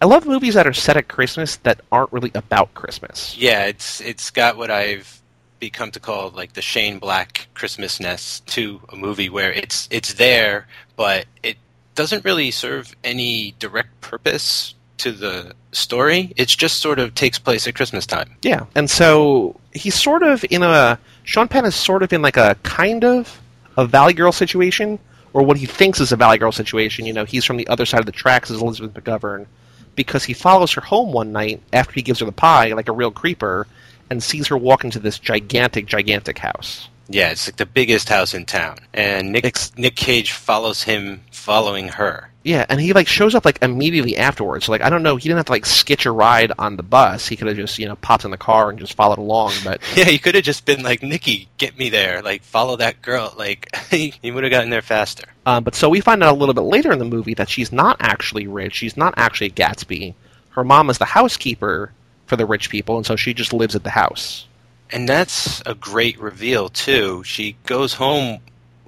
[0.00, 3.36] I love movies that are set at Christmas that aren't really about Christmas.
[3.36, 5.20] Yeah, it's it's got what I've
[5.60, 10.66] become to call like the Shane Black Christmasness to a movie where it's it's there,
[10.96, 11.56] but it
[11.94, 16.32] doesn't really serve any direct purpose to the story.
[16.36, 18.36] It just sort of takes place at Christmas time.
[18.42, 22.36] Yeah, and so he's sort of in a Sean Penn is sort of in like
[22.36, 23.40] a kind of
[23.76, 24.98] a Valley Girl situation,
[25.32, 27.06] or what he thinks is a Valley Girl situation.
[27.06, 29.46] You know, he's from the other side of the tracks as Elizabeth McGovern
[29.94, 32.92] because he follows her home one night after he gives her the pie, like a
[32.92, 33.66] real creeper,
[34.10, 36.88] and sees her walk into this gigantic, gigantic house.
[37.12, 41.88] Yeah, it's like the biggest house in town, and Nick Nick Cage follows him, following
[41.88, 42.30] her.
[42.44, 44.64] Yeah, and he like shows up like immediately afterwards.
[44.64, 46.82] So, like I don't know, he didn't have to like sketch a ride on the
[46.82, 47.28] bus.
[47.28, 49.52] He could have just you know popped in the car and just followed along.
[49.62, 53.02] But yeah, he could have just been like Nikki, get me there, like follow that
[53.02, 53.34] girl.
[53.36, 55.24] Like he would have gotten there faster.
[55.44, 57.72] Um, but so we find out a little bit later in the movie that she's
[57.72, 58.74] not actually rich.
[58.74, 60.14] She's not actually Gatsby.
[60.50, 61.92] Her mom is the housekeeper
[62.26, 64.46] for the rich people, and so she just lives at the house.
[64.92, 67.24] And that's a great reveal too.
[67.24, 68.40] She goes home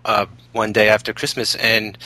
[0.05, 1.97] uh, one day after Christmas and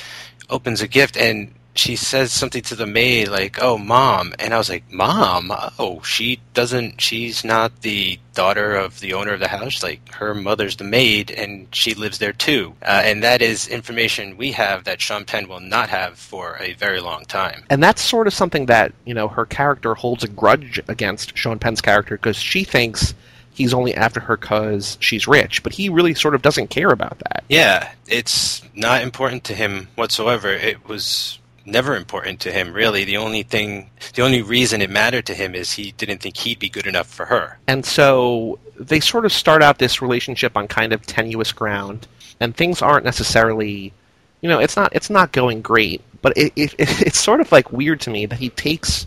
[0.49, 4.59] opens a gift, and she says something to the maid like, "Oh, mom," and I
[4.59, 5.53] was like, "Mom?
[5.79, 7.01] Oh, she doesn't.
[7.01, 9.83] She's not the daughter of the owner of the house.
[9.83, 12.75] Like her mother's the maid, and she lives there too.
[12.83, 16.75] Uh, and that is information we have that Sean Penn will not have for a
[16.75, 17.65] very long time.
[17.71, 21.59] And that's sort of something that you know her character holds a grudge against Sean
[21.59, 23.15] Penn's character because she thinks
[23.59, 27.19] he's only after her because she's rich, but he really sort of doesn't care about
[27.19, 27.45] that.
[27.49, 30.49] Yeah, it's not important to him whatsoever.
[30.49, 33.05] It was never important to him, really.
[33.05, 36.61] The only thing, the only reason it mattered to him is he didn't think he'd
[36.61, 37.59] be good enough for her.
[37.67, 42.07] And so they sort of start out this relationship on kind of tenuous ground,
[42.39, 43.93] and things aren't necessarily,
[44.41, 46.01] you know, it's not it's not going great.
[46.23, 49.07] But it, it, it's sort of like weird to me that he takes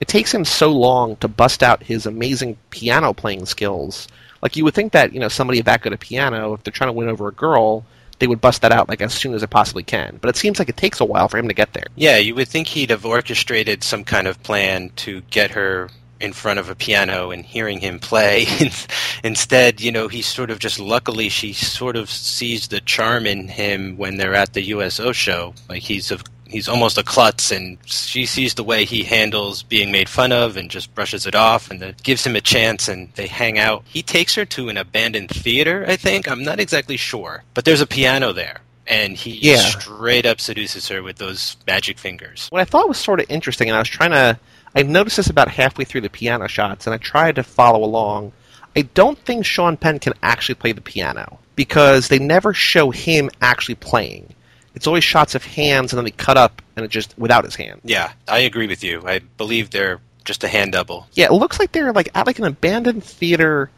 [0.00, 4.08] it takes him so long to bust out his amazing piano playing skills.
[4.42, 6.72] Like you would think that you know somebody that good at a piano, if they're
[6.72, 7.84] trying to win over a girl,
[8.18, 10.18] they would bust that out like as soon as it possibly can.
[10.20, 11.86] But it seems like it takes a while for him to get there.
[11.96, 16.32] Yeah, you would think he'd have orchestrated some kind of plan to get her in
[16.32, 18.46] front of a piano and hearing him play.
[19.24, 23.48] Instead, you know, he sort of just luckily she sort of sees the charm in
[23.48, 25.54] him when they're at the USO show.
[25.68, 29.92] Like he's a he's almost a klutz, and she sees the way he handles being
[29.92, 33.26] made fun of and just brushes it off, and gives him a chance, and they
[33.26, 33.84] hang out.
[33.86, 36.28] He takes her to an abandoned theater, I think.
[36.28, 38.60] I'm not exactly sure, but there's a piano there.
[38.86, 39.58] And he yeah.
[39.58, 42.48] straight up seduces her with those magic fingers.
[42.50, 44.38] What I thought was sort of interesting, and I was trying to.
[44.74, 48.32] I noticed this about halfway through the piano shots, and I tried to follow along.
[48.76, 53.28] I don't think Sean Penn can actually play the piano because they never show him
[53.40, 54.34] actually playing
[54.78, 57.56] it's always shots of hands and then they cut up and it just without his
[57.56, 57.80] hand.
[57.82, 59.02] Yeah, I agree with you.
[59.04, 61.08] I believe they're just a hand double.
[61.14, 63.70] Yeah, it looks like they're like at like an abandoned theater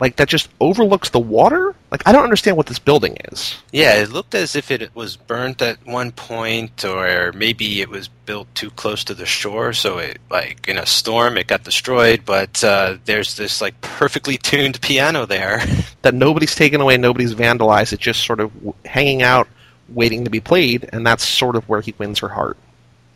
[0.00, 1.76] like that just overlooks the water.
[1.92, 3.56] Like I don't understand what this building is.
[3.70, 8.08] Yeah, it looked as if it was burnt at one point, or maybe it was
[8.08, 12.22] built too close to the shore, so it like in a storm it got destroyed.
[12.24, 15.62] But uh, there's this like perfectly tuned piano there
[16.02, 17.92] that nobody's taken away, nobody's vandalized.
[17.92, 18.50] It's just sort of
[18.84, 19.46] hanging out
[19.88, 22.56] waiting to be played, and that's sort of where he wins her heart.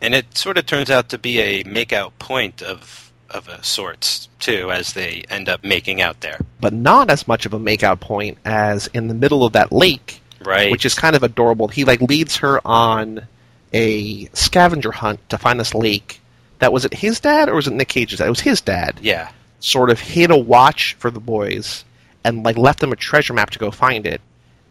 [0.01, 4.29] And it sort of turns out to be a make-out point of of a sorts
[4.39, 6.39] too, as they end up making out there.
[6.61, 10.21] But not as much of a make-out point as in the middle of that lake,
[10.45, 10.71] right?
[10.71, 11.67] Which is kind of adorable.
[11.67, 13.25] He like leads her on
[13.73, 16.21] a scavenger hunt to find this lake.
[16.59, 18.27] That was it his dad or was it Nick Cage's dad?
[18.27, 18.99] It was his dad.
[19.01, 19.31] Yeah.
[19.59, 21.83] Sort of hid a watch for the boys
[22.23, 24.21] and like left them a treasure map to go find it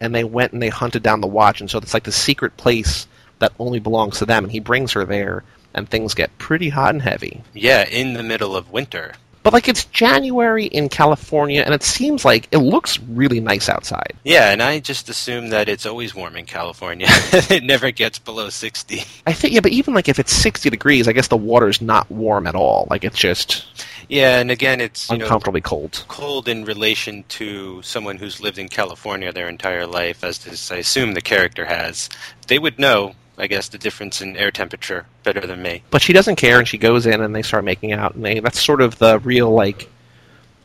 [0.03, 2.57] and they went and they hunted down the watch, and so it's like the secret
[2.57, 3.07] place
[3.39, 4.43] that only belongs to them.
[4.43, 7.41] And he brings her there, and things get pretty hot and heavy.
[7.53, 9.13] Yeah, in the middle of winter.
[9.43, 14.13] But like it's January in California, and it seems like it looks really nice outside.
[14.23, 17.07] Yeah, and I just assume that it's always warm in California.
[17.09, 19.03] it never gets below sixty.
[19.27, 22.09] I think yeah, but even like if it's sixty degrees, I guess the water's not
[22.09, 22.87] warm at all.
[22.89, 23.65] Like it's just
[24.09, 26.05] yeah, and again, it's uncomfortably know, cold.
[26.07, 30.77] Cold in relation to someone who's lived in California their entire life, as this, I
[30.77, 32.09] assume the character has.
[32.47, 35.83] They would know, I guess, the difference in air temperature better than me.
[35.89, 38.39] But she doesn't care, and she goes in, and they start making out, and they,
[38.39, 39.89] that's sort of the real like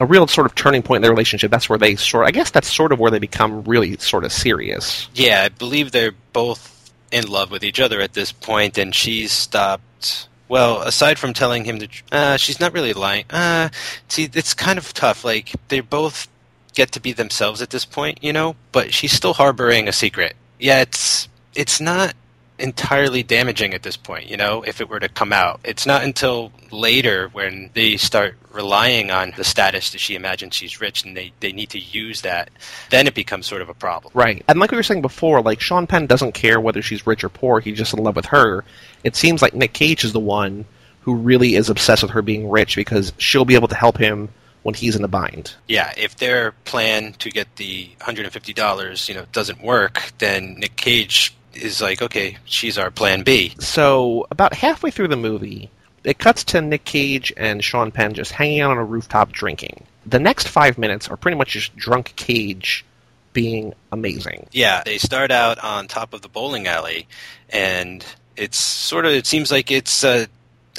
[0.01, 1.51] a real sort of turning point in their relationship.
[1.51, 2.27] That's where they sort.
[2.27, 5.09] I guess that's sort of where they become really sort of serious.
[5.15, 9.33] Yeah, I believe they're both in love with each other at this point, and she's
[9.33, 13.25] stopped well, aside from telling him that uh, she's not really lying.
[13.31, 13.69] Uh,
[14.09, 15.25] see, it's kind of tough.
[15.25, 16.29] Like they both
[16.75, 20.35] get to be themselves at this point, you know, but she's still harboring a secret.
[20.59, 22.15] Yeah, it's it's not
[22.59, 25.61] entirely damaging at this point, you know, if it were to come out.
[25.65, 30.81] It's not until later when they start relying on the status that she imagines she's
[30.81, 32.51] rich and they, they need to use that,
[32.91, 34.13] then it becomes sort of a problem.
[34.15, 34.45] Right.
[34.49, 37.29] And like we were saying before, like Sean Penn doesn't care whether she's rich or
[37.29, 38.65] poor, he's just in love with her.
[39.05, 40.65] It seems like Nick Cage is the one
[41.03, 44.29] who really is obsessed with her being rich because she'll be able to help him
[44.63, 45.55] when he's in a bind.
[45.69, 51.35] Yeah, if their plan to get the $150, you know, doesn't work, then Nick Cage
[51.63, 53.55] is like, okay, she's our plan B.
[53.59, 55.71] So about halfway through the movie,
[56.05, 59.85] it cuts to Nick Cage and Sean Penn just hanging out on a rooftop drinking.
[60.07, 62.85] The next five minutes are pretty much just drunk Cage
[63.33, 64.49] being amazing.
[64.53, 67.07] Yeah, they start out on top of the bowling alley,
[67.51, 68.05] and
[68.37, 70.27] it's sort of, it seems like it's uh,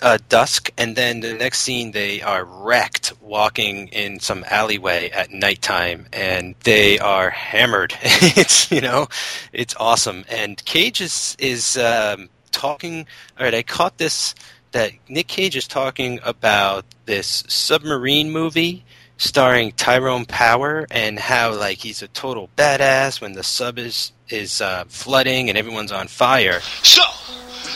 [0.01, 5.31] uh, dusk, and then the next scene they are wrecked walking in some alleyway at
[5.31, 7.93] nighttime, and they are hammered.
[8.01, 9.07] it's you know,
[9.53, 10.25] it's awesome.
[10.29, 13.05] And Cage is is um, talking.
[13.37, 14.35] All right, I caught this
[14.71, 18.85] that Nick Cage is talking about this submarine movie
[19.17, 24.61] starring Tyrone Power and how like he's a total badass when the sub is is
[24.61, 26.59] uh, flooding and everyone's on fire.
[26.83, 27.01] So,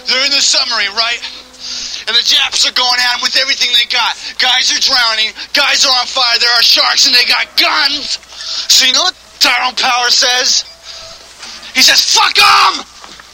[0.07, 1.19] they're in the submarine, right?
[2.07, 4.15] And the Japs are going at them with everything they got.
[4.39, 8.19] Guys are drowning, guys are on fire, there are sharks, and they got guns.
[8.71, 10.63] So you know what Tyrone Power says?
[11.73, 12.85] He says, fuck them!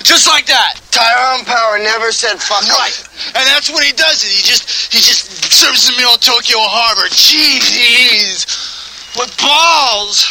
[0.04, 0.80] Just like that.
[0.92, 2.70] Tyrone Power never said fuck 'em.
[2.70, 2.96] Right.
[3.36, 4.24] And that's what he does.
[4.24, 4.32] It.
[4.32, 7.08] He just he just serves in the middle of Tokyo Harbor.
[7.10, 8.48] Jeez.
[9.18, 10.26] What balls.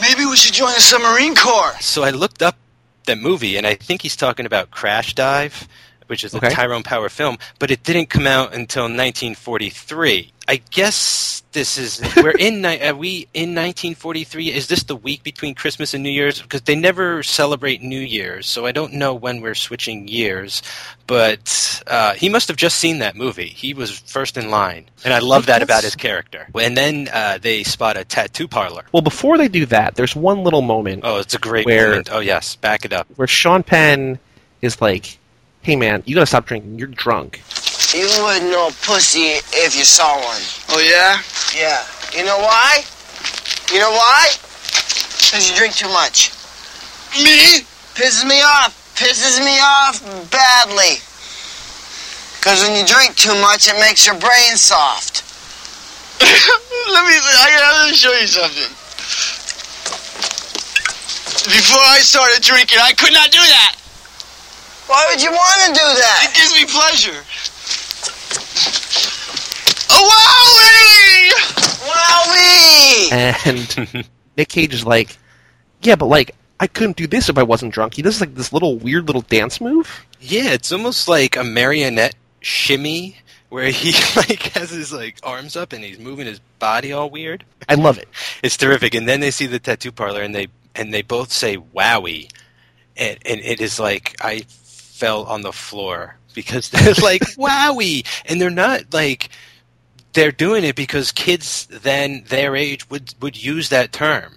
[0.00, 1.76] Maybe we should join the submarine corps.
[1.80, 2.56] So I looked up
[3.06, 5.68] that movie, and I think he's talking about Crash Dive,
[6.06, 10.32] which is a Tyrone Power film, but it didn't come out until 1943.
[10.48, 14.52] I guess this is we're in are we in 1943?
[14.52, 16.40] Is this the week between Christmas and New Year's?
[16.40, 20.62] Because they never celebrate New Year's, so I don't know when we're switching years.
[21.08, 23.46] But uh, he must have just seen that movie.
[23.48, 26.46] He was first in line, and I love that about his character.
[26.54, 28.84] And then uh, they spot a tattoo parlor.
[28.92, 32.08] Well, before they do that, there's one little moment Oh, it's a great Where- moment.
[32.12, 33.08] Oh yes, back it up.
[33.16, 34.18] where Sean Penn
[34.62, 35.18] is like,
[35.66, 36.78] "Hey man, you gotta stop drinking.
[36.78, 37.42] You're drunk."
[37.90, 40.38] You wouldn't know pussy if you saw one.
[40.70, 41.18] Oh yeah?
[41.58, 41.82] Yeah.
[42.14, 42.86] You know why?
[43.74, 44.30] You know why?
[45.18, 46.30] Because you drink too much.
[47.18, 47.66] Me?
[47.98, 48.78] Pisses me off.
[48.94, 49.98] Pisses me off
[50.30, 51.02] badly.
[52.38, 55.26] Because when you drink too much, it makes your brain soft.
[56.22, 57.18] Let me.
[57.42, 58.70] I gotta show you something.
[61.50, 63.74] Before I started drinking, I could not do that.
[64.86, 66.28] Why would you want to do that?
[66.28, 67.22] It gives me pleasure.
[69.90, 70.02] Oh,
[70.70, 71.32] wowie!
[71.90, 73.46] Wowie!
[73.46, 75.16] And Nick Cage is like,
[75.82, 78.52] "Yeah, but like I couldn't do this if I wasn't drunk." He does like this
[78.52, 80.06] little weird little dance move.
[80.20, 83.16] Yeah, it's almost like a marionette shimmy
[83.48, 87.44] where he like has his like arms up and he's moving his body all weird.
[87.68, 88.08] I love it.
[88.42, 88.94] It's terrific.
[88.94, 92.30] And then they see the tattoo parlor and they and they both say wowie.
[92.96, 94.44] And and it is like I
[94.96, 99.28] fell on the floor because they're like wowie and they're not like
[100.14, 104.36] they're doing it because kids then their age would would use that term.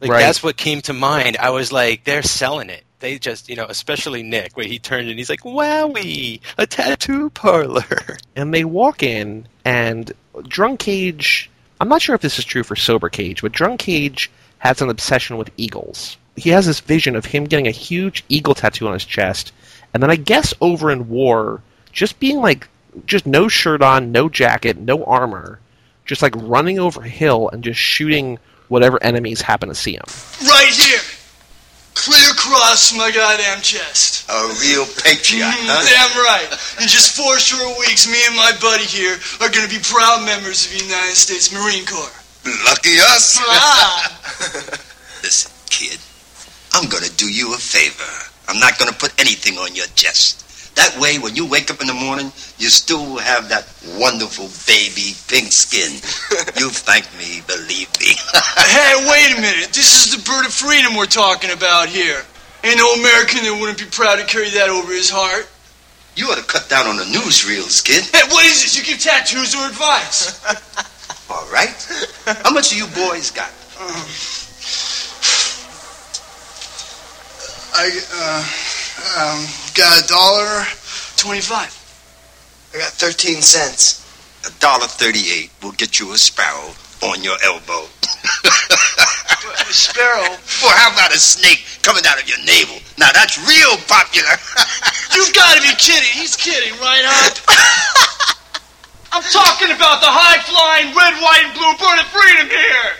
[0.00, 0.20] Like Right.
[0.20, 1.36] that's what came to mind.
[1.38, 2.84] I was like, they're selling it.
[3.00, 7.30] They just, you know, especially Nick, where he turned and he's like, "Wowie, a tattoo
[7.30, 10.10] parlor." And they walk in, and
[10.48, 11.50] drunk Cage.
[11.80, 14.88] I'm not sure if this is true for sober Cage, but drunk Cage has an
[14.90, 16.16] obsession with eagles.
[16.36, 19.52] He has this vision of him getting a huge eagle tattoo on his chest,
[19.94, 22.68] and then I guess over in war, just being like,
[23.06, 25.60] just no shirt on, no jacket, no armor,
[26.04, 30.04] just like running over a hill and just shooting whatever enemies happen to see him.
[30.46, 31.00] Right here.
[31.94, 34.28] Clear across my goddamn chest.
[34.28, 35.86] A real patriot, Mm, huh?
[35.86, 36.50] Damn right.
[36.82, 40.66] In just four short weeks, me and my buddy here are gonna be proud members
[40.66, 42.10] of the United States Marine Corps.
[42.66, 43.38] Lucky us.
[43.40, 44.10] Ah.
[45.22, 45.98] Listen, kid,
[46.74, 48.10] I'm gonna do you a favor.
[48.48, 50.40] I'm not gonna put anything on your chest.
[50.76, 53.62] That way, when you wake up in the morning, you still have that
[53.96, 55.92] wonderful baby pink skin.
[56.58, 58.10] you thank me, believe me.
[58.58, 59.70] hey, wait a minute.
[59.70, 62.22] This is the bird of freedom we're talking about here.
[62.64, 65.48] Ain't no American that wouldn't be proud to carry that over his heart.
[66.16, 68.02] you ought to cut down on the newsreels, kid.
[68.10, 68.76] Hey, what is this?
[68.76, 70.42] You give tattoos or advice?
[71.30, 71.74] All right?
[72.42, 73.50] How much of you boys got?
[73.78, 74.02] Um,
[77.74, 78.38] I uh,
[79.18, 80.62] um, got a dollar
[81.16, 81.74] twenty-five.
[82.74, 84.02] I got 13 cents.
[84.46, 86.70] A dollar thirty-eight will get you a sparrow
[87.02, 87.86] on your elbow.
[89.44, 90.30] A sparrow.
[90.62, 92.78] Or how about a snake coming out of your navel?
[92.96, 94.38] Now that's real popular.
[95.14, 96.14] You've got to be kidding.
[96.14, 97.34] He's kidding, right, Hop?
[99.12, 102.90] I'm talking about the high-flying red, white, and blue bird of freedom here.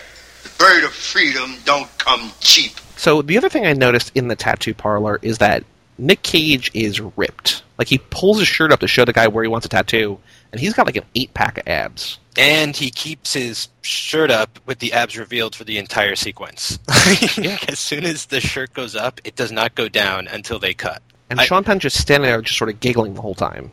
[0.45, 2.79] The bird of freedom don't come cheap.
[3.05, 5.63] So the other thing I noticed in the tattoo parlor is that
[5.99, 7.63] Nick Cage is ripped.
[7.77, 10.19] Like he pulls his shirt up to show the guy where he wants a tattoo,
[10.51, 12.19] and he's got like an eight pack of abs.
[12.39, 16.79] And he keeps his shirt up with the abs revealed for the entire sequence.
[17.69, 21.03] as soon as the shirt goes up, it does not go down until they cut.
[21.29, 23.71] And I- Sean Penn just standing there, just sort of giggling the whole time.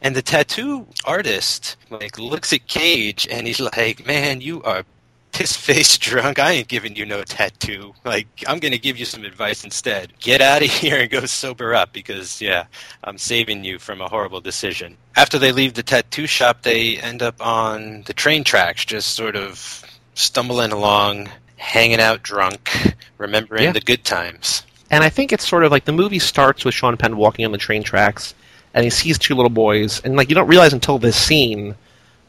[0.00, 4.86] And the tattoo artist like looks at Cage and he's like, "Man, you are
[5.32, 6.38] piss face drunk.
[6.38, 7.94] I ain't giving you no tattoo.
[8.04, 10.12] Like, I'm gonna give you some advice instead.
[10.20, 12.66] Get out of here and go sober up because yeah,
[13.04, 17.22] I'm saving you from a horrible decision." After they leave the tattoo shop, they end
[17.22, 19.82] up on the train tracks, just sort of
[20.14, 22.70] stumbling along, hanging out drunk,
[23.18, 23.72] remembering Yeah.
[23.72, 24.62] the good times.
[24.90, 27.52] And I think it's sort of like the movie starts with Sean Penn walking on
[27.52, 28.34] the train tracks,
[28.74, 31.74] and he sees two little boys, and like you don't realize until this scene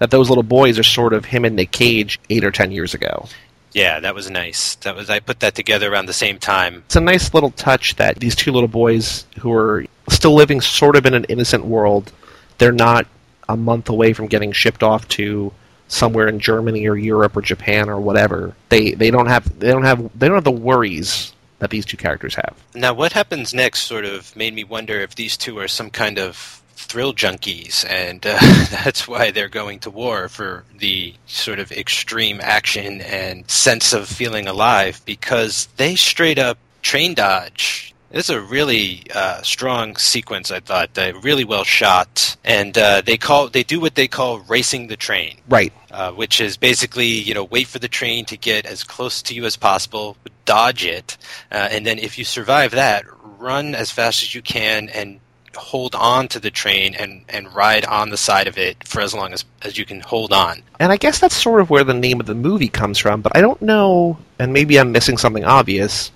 [0.01, 2.95] that those little boys are sort of him in the Cage eight or ten years
[2.95, 3.27] ago.
[3.71, 4.73] Yeah, that was nice.
[4.77, 6.81] That was I put that together around the same time.
[6.87, 10.95] It's a nice little touch that these two little boys who are still living sort
[10.95, 12.11] of in an innocent world,
[12.57, 13.05] they're not
[13.47, 15.53] a month away from getting shipped off to
[15.87, 18.55] somewhere in Germany or Europe or Japan or whatever.
[18.69, 21.97] They they don't have they don't have they don't have the worries that these two
[21.97, 22.55] characters have.
[22.73, 26.17] Now, what happens next sort of made me wonder if these two are some kind
[26.17, 26.60] of
[26.91, 28.37] thrill junkies, and uh,
[28.83, 34.09] that's why they're going to war for the sort of extreme action and sense of
[34.09, 37.95] feeling alive, because they straight up train dodge.
[38.09, 40.97] This is a really uh, strong sequence, I thought.
[40.97, 44.97] Uh, really well shot, and uh, they call they do what they call racing the
[44.97, 45.71] train Right.
[45.91, 49.33] uh, which is basically you know wait for the train to get as close to
[49.33, 51.17] you as possible, dodge it,
[51.53, 53.05] uh, and then if you survive that,
[53.39, 55.21] run as fast as you can and
[55.55, 59.13] hold on to the train and, and ride on the side of it for as
[59.13, 60.61] long as, as you can hold on.
[60.79, 63.35] And I guess that's sort of where the name of the movie comes from, but
[63.35, 66.11] I don't know, and maybe I'm missing something obvious.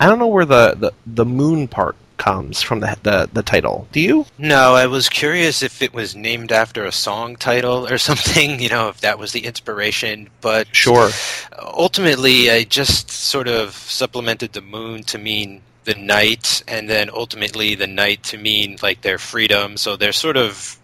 [0.00, 3.86] I don't know where the, the, the moon part comes from the, the the title.
[3.92, 4.26] Do you?
[4.38, 8.68] No, I was curious if it was named after a song title or something, you
[8.68, 11.10] know, if that was the inspiration, but Sure.
[11.62, 17.74] ultimately I just sort of supplemented the moon to mean the night, and then ultimately
[17.74, 19.76] the night to mean like their freedom.
[19.76, 20.78] So they're sort of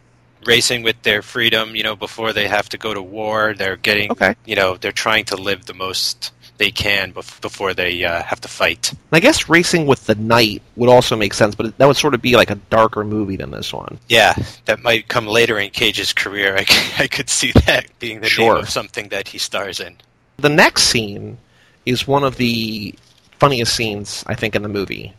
[0.46, 3.54] racing with their freedom, you know, before they have to go to war.
[3.56, 4.34] They're getting, Okay.
[4.44, 8.48] you know, they're trying to live the most they can before they uh, have to
[8.48, 8.92] fight.
[9.10, 12.22] I guess Racing with the night would also make sense, but that would sort of
[12.22, 13.98] be like a darker movie than this one.
[14.08, 14.34] Yeah,
[14.66, 16.56] that might come later in Cage's career.
[16.56, 16.64] I,
[17.04, 18.54] I could see that being the Sure.
[18.54, 19.96] name of something that he stars in.
[20.38, 21.38] The next scene
[21.86, 22.94] is one of the
[23.38, 25.14] funniest scenes, I think, in the movie.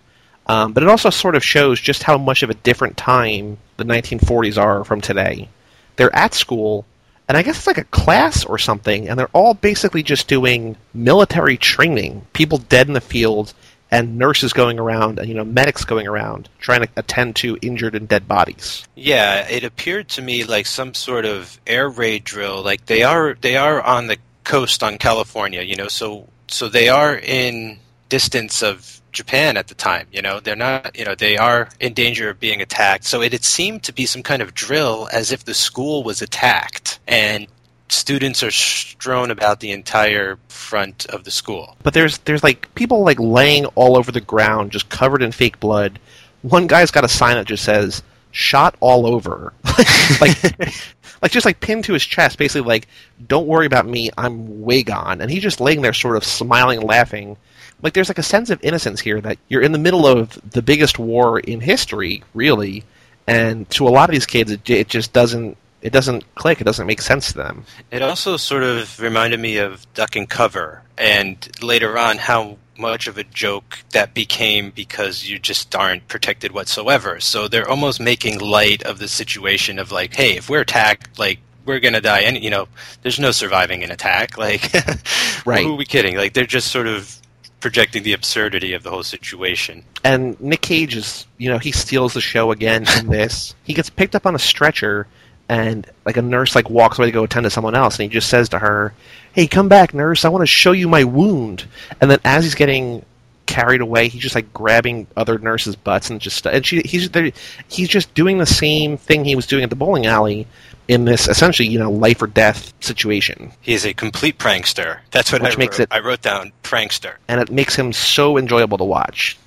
[0.48, 3.84] Um, but it also sort of shows just how much of a different time the
[3.84, 5.50] 1940s are from today.
[5.96, 6.86] They're at school,
[7.28, 10.78] and I guess it's like a class or something, and they're all basically just doing
[10.94, 12.26] military training.
[12.34, 13.54] People dead in the field,
[13.92, 17.96] and nurses going around, and you know medics going around trying to attend to injured
[17.96, 18.86] and dead bodies.
[18.96, 22.64] Yeah, it appeared to me like some sort of air raid drill.
[22.64, 26.90] Like they are they are on the coast on California, you know, so so they
[26.90, 30.40] are in distance of Japan at the time, you know.
[30.40, 33.06] They're not, you know, they are in danger of being attacked.
[33.06, 36.22] So it had seemed to be some kind of drill as if the school was
[36.22, 37.48] attacked and
[37.90, 41.78] students are strewn about the entire front of the school.
[41.84, 45.60] but there's there's like people like laying all over the ground just covered in fake
[45.60, 46.00] blood
[46.42, 49.54] one guy's got a sign that just says shot all over
[50.20, 50.44] like
[51.22, 52.88] like just like pinned to his chest basically like
[53.28, 56.82] don't worry about me i'm way gone and he's just laying there sort of smiling
[56.82, 57.38] laughing
[57.86, 60.62] like there's like a sense of innocence here that you're in the middle of the
[60.62, 62.84] biggest war in history really
[63.28, 66.64] and to a lot of these kids it, it just doesn't it doesn't click it
[66.64, 70.82] doesn't make sense to them It also sort of reminded me of Duck and Cover,
[70.98, 76.52] and later on how much of a joke that became because you just aren't protected
[76.52, 77.20] whatsoever.
[77.20, 81.40] So they're almost making light of the situation of like, hey, if we're attacked, like
[81.66, 82.68] we're gonna die, and you know,
[83.04, 84.38] there's no surviving an attack.
[84.38, 84.74] Like,
[85.46, 85.64] Right.
[85.64, 86.18] Who are we kidding?
[86.18, 87.22] Like they're just sort of
[87.60, 89.84] projecting the absurdity of the whole situation.
[90.04, 93.56] and Nick Cage is, you know, he steals the show again in this.
[93.64, 95.08] he gets picked up on a stretcher,
[95.50, 98.14] and like a nurse like walks away to go attend to someone else, and he
[98.14, 98.94] just says to her,
[99.34, 100.26] "Hey, come back, nurse.
[100.26, 101.66] I want to show you my wound."
[102.02, 103.06] And then as he's getting
[103.46, 107.32] carried away, he's just like grabbing other nurses' butts and just and she he's there,
[107.68, 110.48] he's just doing the same thing he was doing at the bowling alley
[110.88, 115.00] in this essentially you know life or death situation, He is a complete prankster.
[115.12, 115.84] That's what Which I makes wrote.
[115.92, 117.16] it- I wrote down prankster.
[117.28, 119.38] and it makes him so enjoyable to watch.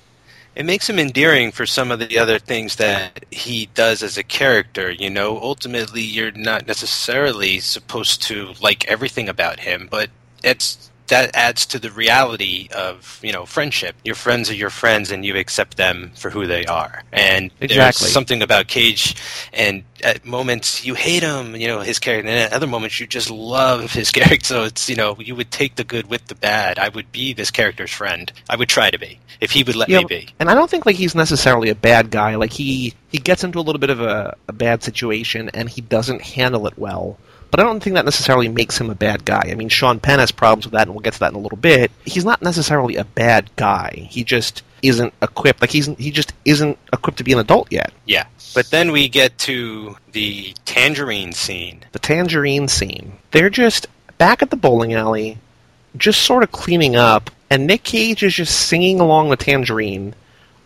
[0.55, 4.23] it makes him endearing for some of the other things that he does as a
[4.23, 4.91] character.
[4.91, 10.09] You know, ultimately, you're not necessarily supposed to like everything about him, but
[10.43, 13.95] it's that adds to the reality of you know friendship.
[14.03, 17.03] Your friends are your friends, and you accept them for who they are.
[17.11, 18.05] And Exactly.
[18.05, 19.15] there's something about Cage,
[19.53, 23.07] and at moments you hate him, you know his character, and at other moments you
[23.07, 24.45] just love his character.
[24.45, 26.79] So it's you know you would take the good with the bad.
[26.79, 28.31] I would be this character's friend.
[28.49, 30.27] I would try to be if he would let Yeah, me be.
[30.39, 32.35] and I don't think like he's necessarily a bad guy.
[32.35, 35.81] Like he he gets into a little bit of a, a bad situation and he
[35.81, 37.17] doesn't handle it well.
[37.51, 39.47] But I don't think that necessarily makes him a bad guy.
[39.49, 41.41] I mean, Sean Penn has problems with that, and we'll get to that in a
[41.41, 41.91] little bit.
[42.05, 44.07] He's not necessarily a bad guy.
[44.09, 45.61] He just isn't equipped.
[45.61, 47.91] Like he's he just isn't equipped to be an adult yet.
[48.05, 48.25] Yeah.
[48.53, 51.81] But then we get to the tangerine scene.
[51.91, 53.13] The tangerine scene.
[53.31, 53.87] They're just
[54.17, 55.37] back at the bowling alley,
[55.97, 60.13] just sort of cleaning up, and Nick Cage is just singing along the tangerine,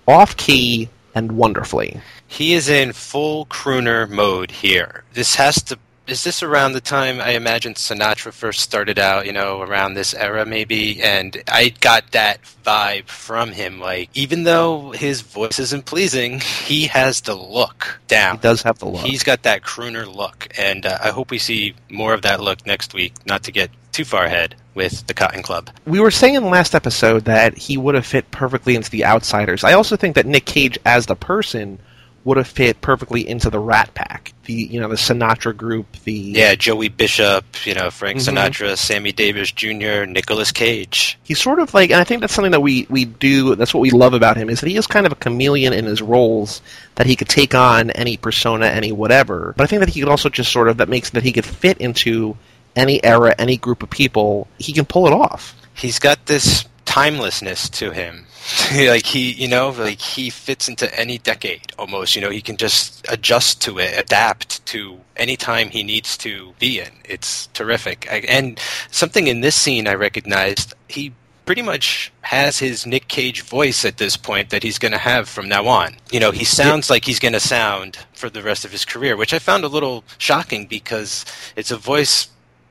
[0.08, 2.02] off key and wonderfully.
[2.28, 5.04] He is in full crooner mode here.
[5.14, 5.78] This has to.
[6.06, 9.26] Is this around the time I imagine Sinatra first started out?
[9.26, 13.80] You know, around this era maybe, and I got that vibe from him.
[13.80, 18.36] Like, even though his voice isn't pleasing, he has the look down.
[18.36, 19.06] He does have the look.
[19.06, 22.66] He's got that crooner look, and uh, I hope we see more of that look
[22.66, 23.14] next week.
[23.26, 25.70] Not to get too far ahead with the Cotton Club.
[25.86, 29.06] we were saying in the last episode that he would have fit perfectly into the
[29.06, 29.64] Outsiders.
[29.64, 31.80] I also think that Nick Cage as the person
[32.26, 34.34] would have fit perfectly into the Rat Pack.
[34.46, 35.86] The you know the Sinatra group.
[36.06, 38.34] The Yeah, Joey Bishop, you know, Frank Mhm.
[38.34, 41.18] Sinatra, Sammy Davis Jr., Nicolas Cage.
[41.24, 43.56] he's sort of like, and I think that's something that we we do.
[43.56, 45.86] That's what we love about him is that he is kind of a chameleon in
[45.86, 46.62] his roles.
[46.96, 49.54] That he could take on any persona, any whatever.
[49.58, 51.46] But I think that he could also just sort of that makes that he could
[51.46, 52.38] fit into
[52.76, 54.48] any era, any group of people.
[54.60, 55.56] He can pull it off.
[55.76, 58.26] he's got this timelessness to him.
[58.76, 62.16] like he, you know, like he fits into any decade almost.
[62.16, 66.54] You know, he can just adjust to it, adapt to any time he needs to
[66.60, 66.90] be in.
[67.06, 68.08] It's terrific.
[68.12, 68.60] I, and
[68.92, 71.14] something in this scene I recognized, he
[71.46, 75.28] pretty much has his Nick Cage voice at this point that he's going to have
[75.28, 75.96] from now on.
[76.12, 79.18] You know, he sounds like he's going to sound for the rest of his career,
[79.18, 81.26] which I found a little shocking because
[81.56, 82.30] it's a voice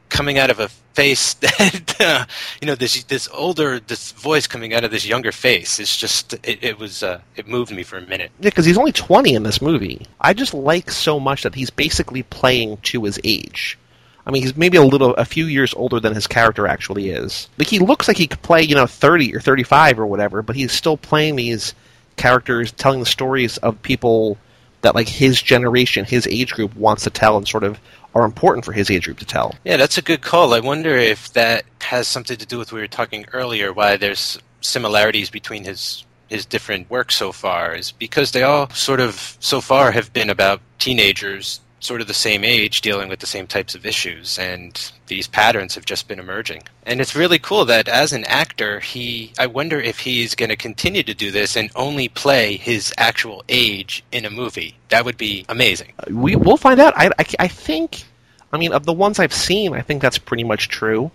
[0.08, 2.24] coming out of a face that uh,
[2.60, 6.34] you know this this older this voice coming out of this younger face it's just
[6.44, 9.34] it, it was uh, it moved me for a minute Yeah, because he's only 20
[9.34, 10.06] in this movie.
[10.20, 13.78] I just like so much that he's basically playing to his age.
[14.26, 17.48] I mean, he's maybe a little, a few years older than his character actually is.
[17.58, 20.54] Like, he looks like he could play, you know, 30 or 35 or whatever, but
[20.54, 21.74] he's still playing these
[22.16, 24.38] characters, telling the stories of people
[24.82, 27.80] that, like, his generation, his age group wants to tell and sort of
[28.14, 29.54] are important for his age group to tell.
[29.64, 32.76] yeah that's a good call i wonder if that has something to do with what
[32.76, 37.92] we were talking earlier why there's similarities between his his different works so far is
[37.92, 42.44] because they all sort of so far have been about teenagers sort of the same
[42.44, 46.62] age dealing with the same types of issues and these patterns have just been emerging
[46.86, 50.56] and it's really cool that as an actor he i wonder if he's going to
[50.56, 55.16] continue to do this and only play his actual age in a movie that would
[55.18, 56.94] be amazing We, we'll find out.
[56.96, 58.04] I, I, I think,
[58.52, 61.10] I mean, of the ones I've seen, I think that's pretty much true.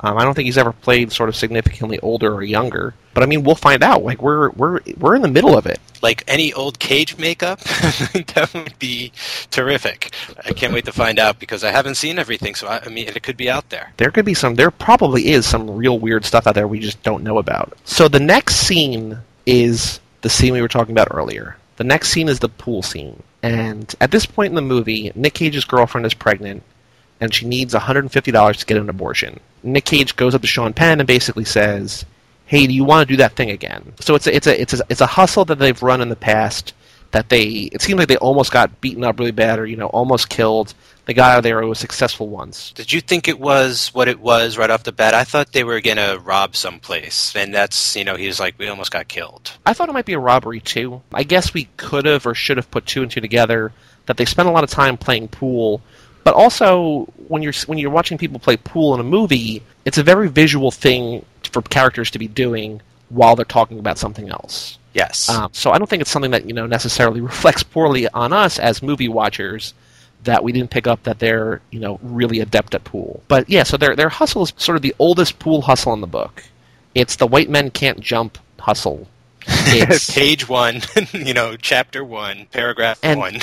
[0.00, 3.26] Um, I don't think he's ever played sort of significantly older or younger, but I
[3.26, 4.04] mean, we'll find out.
[4.04, 5.80] Like we're we're we're in the middle of it.
[6.02, 7.60] Like any old cage makeup
[8.34, 9.12] that would be
[9.50, 10.12] terrific
[10.44, 13.08] i can't wait to find out because i haven't seen everything so i, I mean
[13.08, 14.54] it could be out there There could be some.
[14.54, 17.76] There probably is some real weird stuff out there we just don't know about.
[17.84, 21.56] So the next scene is the scene we were talking about earlier.
[21.76, 25.34] The next scene is the pool scene, and at this point in the movie, Nick
[25.34, 26.62] Cage's girlfriend is pregnant,
[27.20, 29.40] and she needs $150 to get an abortion.
[29.62, 32.04] Nick Cage goes up to Sean Penn and basically says,
[32.48, 34.74] "Hey, do you want to do that thing again?" So it's a, it's a it's
[34.74, 36.74] a it's a hustle that they've run in the past.
[37.12, 39.86] That they it seems like they almost got beaten up really bad, or you know,
[39.86, 40.74] almost killed.
[41.06, 41.62] They got out of there.
[41.62, 42.70] It was successful once.
[42.72, 45.64] did you think it was what it was right off the bat i thought they
[45.64, 49.08] were going to rob someplace and that's you know he was like we almost got
[49.08, 51.00] killed I thought it might be a robbery too.
[51.14, 53.72] I guess we could have or should have put two and two together.
[54.04, 55.80] That they spent a lot of time playing pool,
[56.24, 60.02] but also when you're when you're watching people play pool in a movie, it's a
[60.02, 64.78] very visual thing for characters to be doing while they're talking about something else.
[64.94, 68.32] yes Um, so I don't think it's something that you know necessarily reflects poorly on
[68.32, 69.74] us as movie watchers
[70.24, 73.22] that we didn't pick up that they're you know really adept at pool.
[73.28, 76.06] But yeah, so their their hustle is sort of the oldest pool hustle in the
[76.06, 76.44] book.
[76.94, 79.06] It's the white men can't jump hustle.
[79.70, 80.82] It's, page one
[81.12, 83.38] you know chapter one paragraph And- one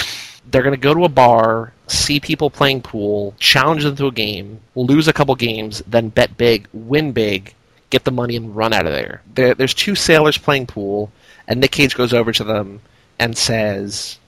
[0.52, 4.12] they're going to go to a bar, see people playing pool, challenge them to a
[4.12, 7.56] game, lose a couple games, then bet big, win big,
[7.90, 9.22] get the money, and run out of there.
[9.34, 9.54] there.
[9.56, 11.12] There's two sailors playing pool,
[11.48, 12.82] and Nick Cage goes over to them
[13.20, 14.20] and says,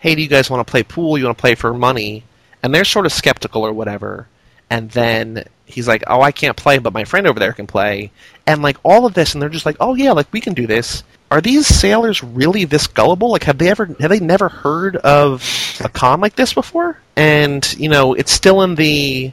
[0.00, 1.18] Hey, do you guys want to play pool?
[1.18, 2.24] You want to play for money?
[2.62, 4.28] And they're sort of skeptical or whatever.
[4.70, 8.10] and then he's like, "Oh, I can't play, but my friend over there can play,"
[8.46, 10.66] and like all of this, and they're just like, "Oh yeah, like we can do
[10.66, 13.30] this." Are these sailors really this gullible?
[13.30, 15.42] Like, have they ever have they never heard of
[15.80, 16.98] a con like this before?
[17.16, 19.32] And you know, it's still in the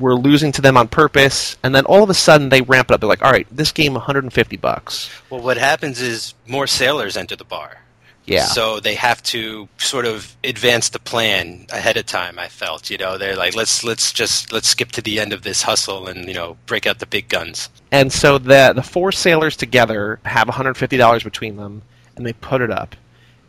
[0.00, 2.94] we're losing to them on purpose, and then all of a sudden they ramp it
[2.94, 3.00] up.
[3.00, 7.36] They're like, "All right, this game, 150 bucks." Well, what happens is more sailors enter
[7.36, 7.80] the bar.
[8.26, 8.44] Yeah.
[8.44, 12.38] So they have to sort of advance the plan ahead of time.
[12.38, 15.42] I felt, you know, they're like, let's let's just let's skip to the end of
[15.42, 17.68] this hustle and you know break out the big guns.
[17.90, 21.82] And so the the four sailors together have $150 between them,
[22.16, 22.94] and they put it up.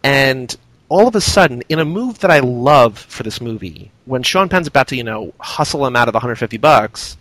[0.03, 0.55] And
[0.91, 4.49] all of a sudden, in a move that I love for this movie, when Sean
[4.49, 7.15] Penn's about to, you know, hustle him out of the 150 bucks,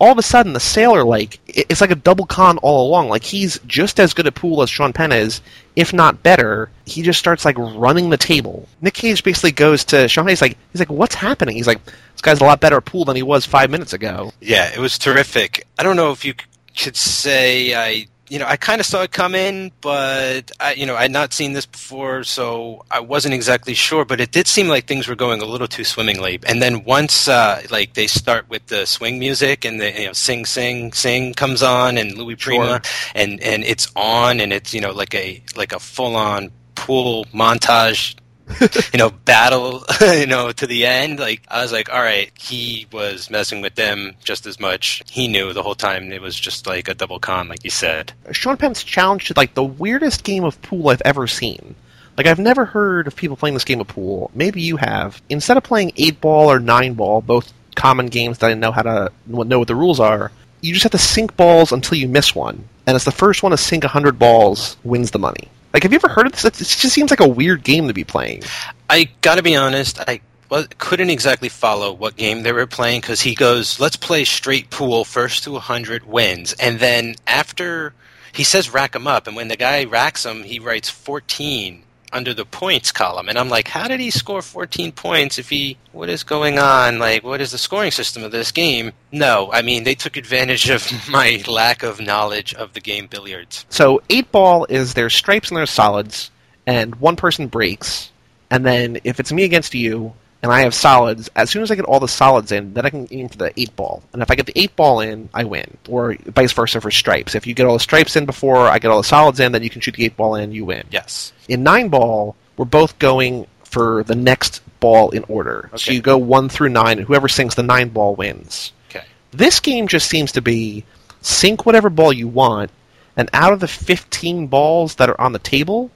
[0.00, 3.08] all of a sudden the sailor like it's like a double con all along.
[3.08, 5.42] Like he's just as good at pool as Sean Penn is,
[5.76, 6.70] if not better.
[6.86, 8.68] He just starts like running the table.
[8.80, 10.26] Nick Cage basically goes to Sean.
[10.26, 11.54] He's like, he's like, what's happening?
[11.54, 14.32] He's like, this guy's a lot better at pool than he was five minutes ago.
[14.40, 15.68] Yeah, it was terrific.
[15.78, 16.34] I don't know if you
[16.76, 20.86] could say I, you know, I kind of saw it come in, but I, you
[20.86, 24.04] know, I'd not seen this before, so I wasn't exactly sure.
[24.04, 26.40] But it did seem like things were going a little too swimmingly.
[26.44, 30.12] And then once, uh, like, they start with the swing music and the you know,
[30.12, 32.82] sing, sing, sing comes on, and Louis Prima,
[33.14, 37.26] and and it's on, and it's you know like a like a full on pool
[37.26, 38.16] montage
[38.92, 41.18] you know, battle, you know, to the end.
[41.18, 45.02] Like, I was like, all right, he was messing with them just as much.
[45.08, 48.12] He knew the whole time it was just like a double con, like you said.
[48.32, 51.74] Sean Penn's challenged to like the weirdest game of pool I've ever seen.
[52.16, 54.30] Like I've never heard of people playing this game of pool.
[54.34, 55.20] Maybe you have.
[55.28, 58.82] Instead of playing eight ball or nine ball, both common games that I know how
[58.82, 60.30] to know what the rules are,
[60.60, 63.50] you just have to sink balls until you miss one, and it's the first one
[63.50, 65.50] to sink hundred balls wins the money.
[65.74, 66.44] Like, have you ever heard of this?
[66.44, 68.44] It just seems like a weird game to be playing.
[68.88, 73.20] I gotta be honest, I wa- couldn't exactly follow what game they were playing because
[73.22, 76.52] he goes, let's play straight pool, first to 100 wins.
[76.54, 77.92] And then after
[78.32, 81.82] he says rack 'em up, and when the guy racks 'em, he writes 14
[82.14, 83.28] under the points column.
[83.28, 86.98] And I'm like, how did he score 14 points if he, what is going on?
[86.98, 88.92] Like, what is the scoring system of this game?
[89.12, 93.66] No, I mean, they took advantage of my lack of knowledge of the game billiards.
[93.68, 96.30] So eight ball is there's stripes and there's solids,
[96.66, 98.10] and one person breaks,
[98.50, 101.74] and then if it's me against you and I have solids, as soon as I
[101.74, 104.02] get all the solids in, then I can aim for the eight ball.
[104.12, 105.78] And if I get the eight ball in, I win.
[105.88, 107.34] Or vice versa for stripes.
[107.34, 109.62] If you get all the stripes in before I get all the solids in, then
[109.62, 110.84] you can shoot the eight ball in, you win.
[110.90, 111.32] Yes.
[111.48, 115.70] In nine ball, we're both going for the next ball in order.
[115.72, 115.76] Okay.
[115.78, 118.70] So you go one through nine, and whoever sinks the nine ball wins.
[118.90, 119.06] Okay.
[119.30, 120.84] This game just seems to be
[121.22, 122.70] sink whatever ball you want,
[123.16, 125.90] and out of the 15 balls that are on the table,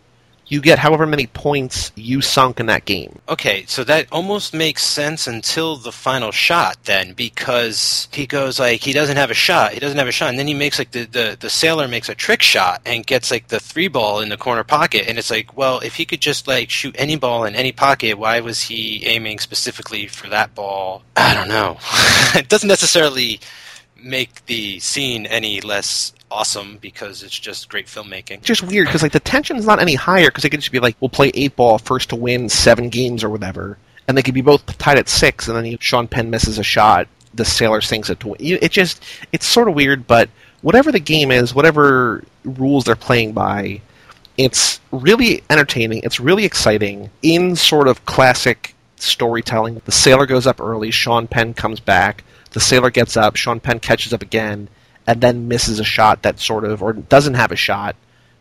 [0.49, 3.18] you get however many points you sunk in that game.
[3.28, 8.80] Okay, so that almost makes sense until the final shot then because he goes like
[8.80, 10.90] he doesn't have a shot, he doesn't have a shot, and then he makes like
[10.92, 14.30] the, the, the sailor makes a trick shot and gets like the three ball in
[14.30, 17.44] the corner pocket and it's like, well, if he could just like shoot any ball
[17.44, 21.03] in any pocket, why was he aiming specifically for that ball?
[21.16, 21.78] I don't know.
[22.34, 23.40] it doesn't necessarily
[23.99, 28.42] make the scene any less awesome because it's just great filmmaking.
[28.42, 30.96] Just weird because like the tension's not any higher because it could just be like
[31.01, 34.40] we'll play eight ball first to win seven games or whatever, and they could be
[34.40, 38.11] both tied at six, and then you, Sean Penn misses a shot, the sailor sinks
[38.11, 38.36] it to win.
[38.40, 40.28] It just it's sort of weird, but
[40.62, 43.80] whatever the game is, whatever rules they're playing by,
[44.36, 46.03] it's really entertaining.
[46.05, 49.80] It's really exciting in sort of classic storytelling.
[49.84, 50.90] The sailor goes up early.
[50.90, 52.24] Sean Penn comes back.
[52.53, 53.36] The sailor gets up.
[53.36, 54.68] Sean Penn catches up again,
[55.07, 57.96] and then misses a shot that sort of or doesn't have a shot,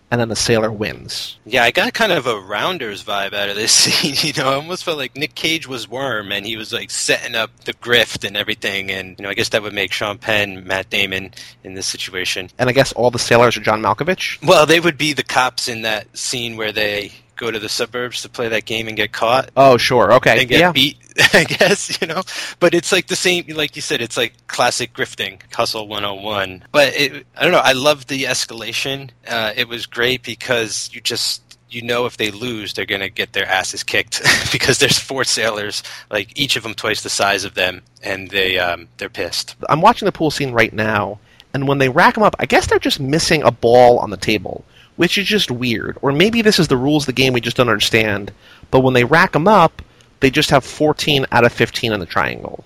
[0.09, 1.37] and then the sailor wins.
[1.45, 4.15] Yeah, I got kind of a Rounders vibe out of this scene.
[4.19, 7.35] You know, I almost felt like Nick Cage was Worm, and he was like setting
[7.35, 8.91] up the grift and everything.
[8.91, 11.33] And you know, I guess that would make Sean Penn Matt Damon
[11.63, 12.49] in this situation.
[12.57, 14.45] And I guess all the sailors are John Malkovich.
[14.45, 18.21] Well, they would be the cops in that scene where they go to the suburbs
[18.23, 20.11] to play that game and get caught Oh, sure.
[20.13, 20.39] Okay.
[20.41, 20.71] and get Yeah.
[20.71, 20.97] beat.
[21.33, 22.21] I guess you know,
[22.59, 23.45] but it's like the same.
[23.47, 26.63] Like you said, it's like classic grifting, hustle 101.
[26.71, 27.57] But it, I don't know.
[27.63, 29.09] I love the escalation.
[29.27, 33.33] Uh, it was great because you just you know if they lose, they're gonna get
[33.33, 34.21] their asses kicked
[34.51, 35.81] because there's four sailors,
[36.11, 39.55] like each of them twice the size of them, and they um, they're pissed.
[39.69, 41.17] I'm watching the pool scene right now,
[41.53, 44.17] and when they rack them up, I guess they're just missing a ball on the
[44.17, 44.63] table,
[44.97, 45.97] which is just weird.
[46.01, 48.31] Or maybe this is the rules of the game we just don't understand.
[48.69, 49.81] But when they rack them up,
[50.19, 52.63] they just have 14 out of 15 in the triangle.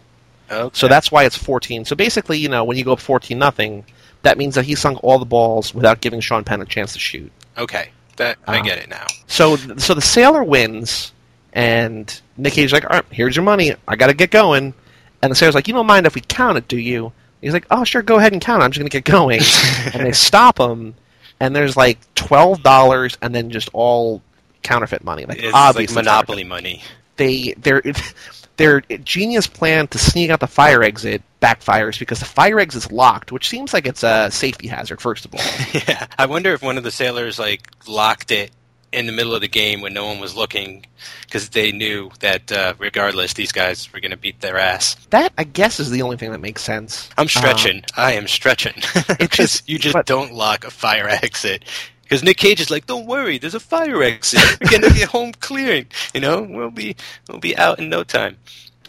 [0.49, 0.69] Okay.
[0.77, 1.85] So that's why it's 14.
[1.85, 3.85] So basically, you know, when you go up 14 nothing,
[4.23, 6.99] that means that he sunk all the balls without giving Sean Penn a chance to
[6.99, 7.31] shoot.
[7.57, 7.89] okay.
[8.17, 8.61] That I Ah.
[8.61, 9.07] get it now.
[9.27, 11.13] So, so the sailor wins,
[11.53, 13.73] and Nick Cage's like, "All right, here's your money.
[13.87, 14.73] I got to get going."
[15.21, 17.65] And the sailor's like, "You don't mind if we count it, do you?" He's like,
[17.71, 18.61] "Oh, sure, go ahead and count.
[18.61, 18.65] it.
[18.65, 19.39] I'm just gonna get going."
[19.93, 20.93] and they stop him,
[21.41, 24.21] and there's like twelve dollars, and then just all
[24.61, 26.81] counterfeit money, like It's obviously like monopoly money.
[27.17, 27.81] they their
[28.57, 32.91] their genius plan to sneak out the fire exit backfires because the fire exit is
[32.91, 35.01] locked, which seems like it's a safety hazard.
[35.01, 35.41] First of all,
[35.87, 38.51] Yeah, I wonder if one of the sailors like locked it
[38.91, 40.85] in the middle of the game when no one was looking
[41.23, 44.95] because they knew that uh, regardless these guys were going to beat their ass.
[45.11, 47.09] that I guess is the only thing that makes sense.
[47.17, 47.83] I'm stretching.
[47.95, 48.73] I am stretching.
[49.19, 51.63] Because you just but- don't lock a fire exit.
[52.03, 54.41] Because Nick Cage is like, "Don't worry, there's a fire exit.
[54.59, 55.85] We're gonna get home clearing.
[56.13, 56.97] You know, we'll be
[57.29, 58.35] we'll be out in no time."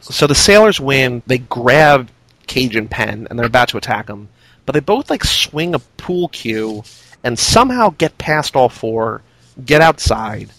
[0.00, 1.22] So the sailors win.
[1.28, 2.08] They grab
[2.48, 4.28] Cage and Penn, and they're about to attack him,
[4.66, 6.82] but they both like swing a pool cue
[7.22, 9.22] and somehow get past all four,
[9.64, 10.50] get outside,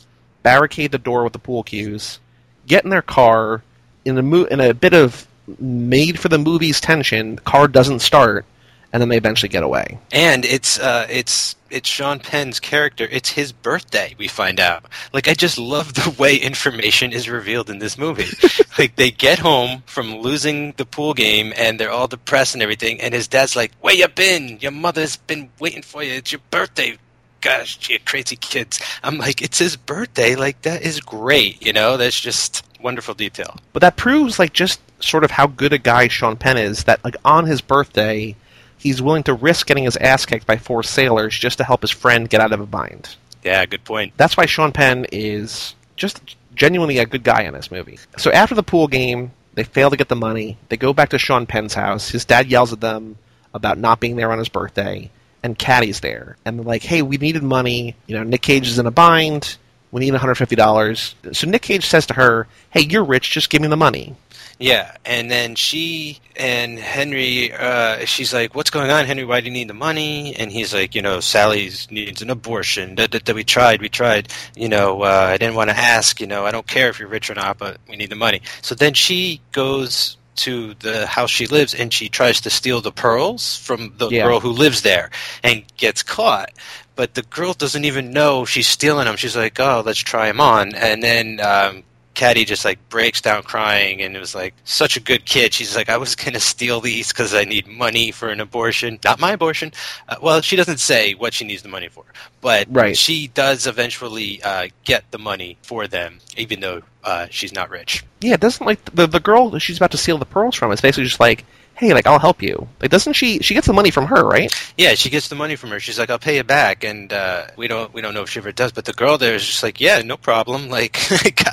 [0.44, 2.20] barricade the door with the pool cues,
[2.68, 3.64] get in their car.
[4.06, 5.28] In a mo- in a bit of
[5.60, 8.46] made for the movies tension, the car doesn't start,
[8.92, 9.98] and then they eventually get away.
[10.12, 13.08] And it's uh, it's it's Sean Penn's character.
[13.12, 14.16] It's his birthday.
[14.18, 14.86] We find out.
[15.14, 18.28] Like I just love the way information is revealed in this movie.
[18.78, 23.02] like they get home from losing the pool game and they're all depressed and everything.
[23.02, 24.60] And his dad's like, "Where you been?
[24.62, 26.14] Your mother's been waiting for you.
[26.14, 26.98] It's your birthday."
[27.44, 28.80] Gosh, you crazy kids!
[29.04, 30.36] I'm like, it's his birthday.
[30.36, 31.66] Like that is great.
[31.66, 33.58] You know, that's just wonderful detail.
[33.74, 36.86] But that proves like just sort of how good a guy Sean Penn is.
[36.86, 38.36] That like on his birthday,
[38.78, 41.92] he's willing to risk getting his ass kicked by four sailors just to help his
[41.92, 43.16] friend get out of a bind.
[43.44, 44.14] Yeah, good point.
[44.16, 48.00] That's why Sean Penn is just genuinely a good guy in this movie.
[48.18, 50.58] So after the pool game, they fail to get the money.
[50.70, 52.10] They go back to Sean Penn's house.
[52.10, 53.18] His dad yells at them
[53.54, 55.12] about not being there on his birthday,
[55.44, 56.38] and Caddy's there.
[56.46, 57.96] And they're like, "Hey, we needed money.
[58.08, 59.58] You know, Nick Cage is in a bind.
[59.92, 63.32] We need $150." So Nick Cage says to her, "Hey, you're rich.
[63.32, 64.16] Just give me the money."
[64.60, 69.26] Yeah, and then she and Henry, uh, she's like, "What's going on, Henry?
[69.26, 72.96] Why do you need the money?" And he's like, "You know, Sally's needs an abortion.
[72.96, 74.32] That, that, that we tried, we tried.
[74.56, 76.22] You know, uh, I didn't want to ask.
[76.22, 78.42] You know, I don't care if you're rich or not, but we need the money."
[78.62, 82.92] So then she goes to the house she lives and she tries to steal the
[82.92, 84.24] pearls from the Yeah.
[84.24, 85.10] girl who lives there
[85.44, 86.52] and gets caught.
[86.96, 89.16] But the girl doesn't even know she's stealing them.
[89.18, 91.40] She's like, "Oh, let's try them on," and then.
[91.40, 91.84] Um,
[92.14, 95.54] Caddy just like breaks down crying and it was like such a good kid.
[95.54, 99.20] She's like, I was gonna steal these because I need money for an abortion, not
[99.20, 99.72] my abortion.
[100.08, 102.04] Uh, well, she doesn't say what she needs the money for,
[102.42, 102.96] but Right.
[102.98, 108.04] she does eventually uh, get the money for them, even though uh, she's not rich.
[108.22, 110.82] Yeah, doesn't like the the girl that she's about to steal the pearls from is
[110.82, 111.46] basically just like,
[111.84, 113.40] "Hey, like I'll help you." Like, doesn't she?
[113.40, 114.54] She gets the money from her, right?
[114.78, 115.80] Yeah, she gets the money from her.
[115.80, 118.40] She's like, "I'll pay you back," and uh, we don't we don't know if she
[118.40, 118.72] ever does.
[118.72, 120.70] But the girl there is just like, "Yeah, no problem.
[120.74, 120.98] Like,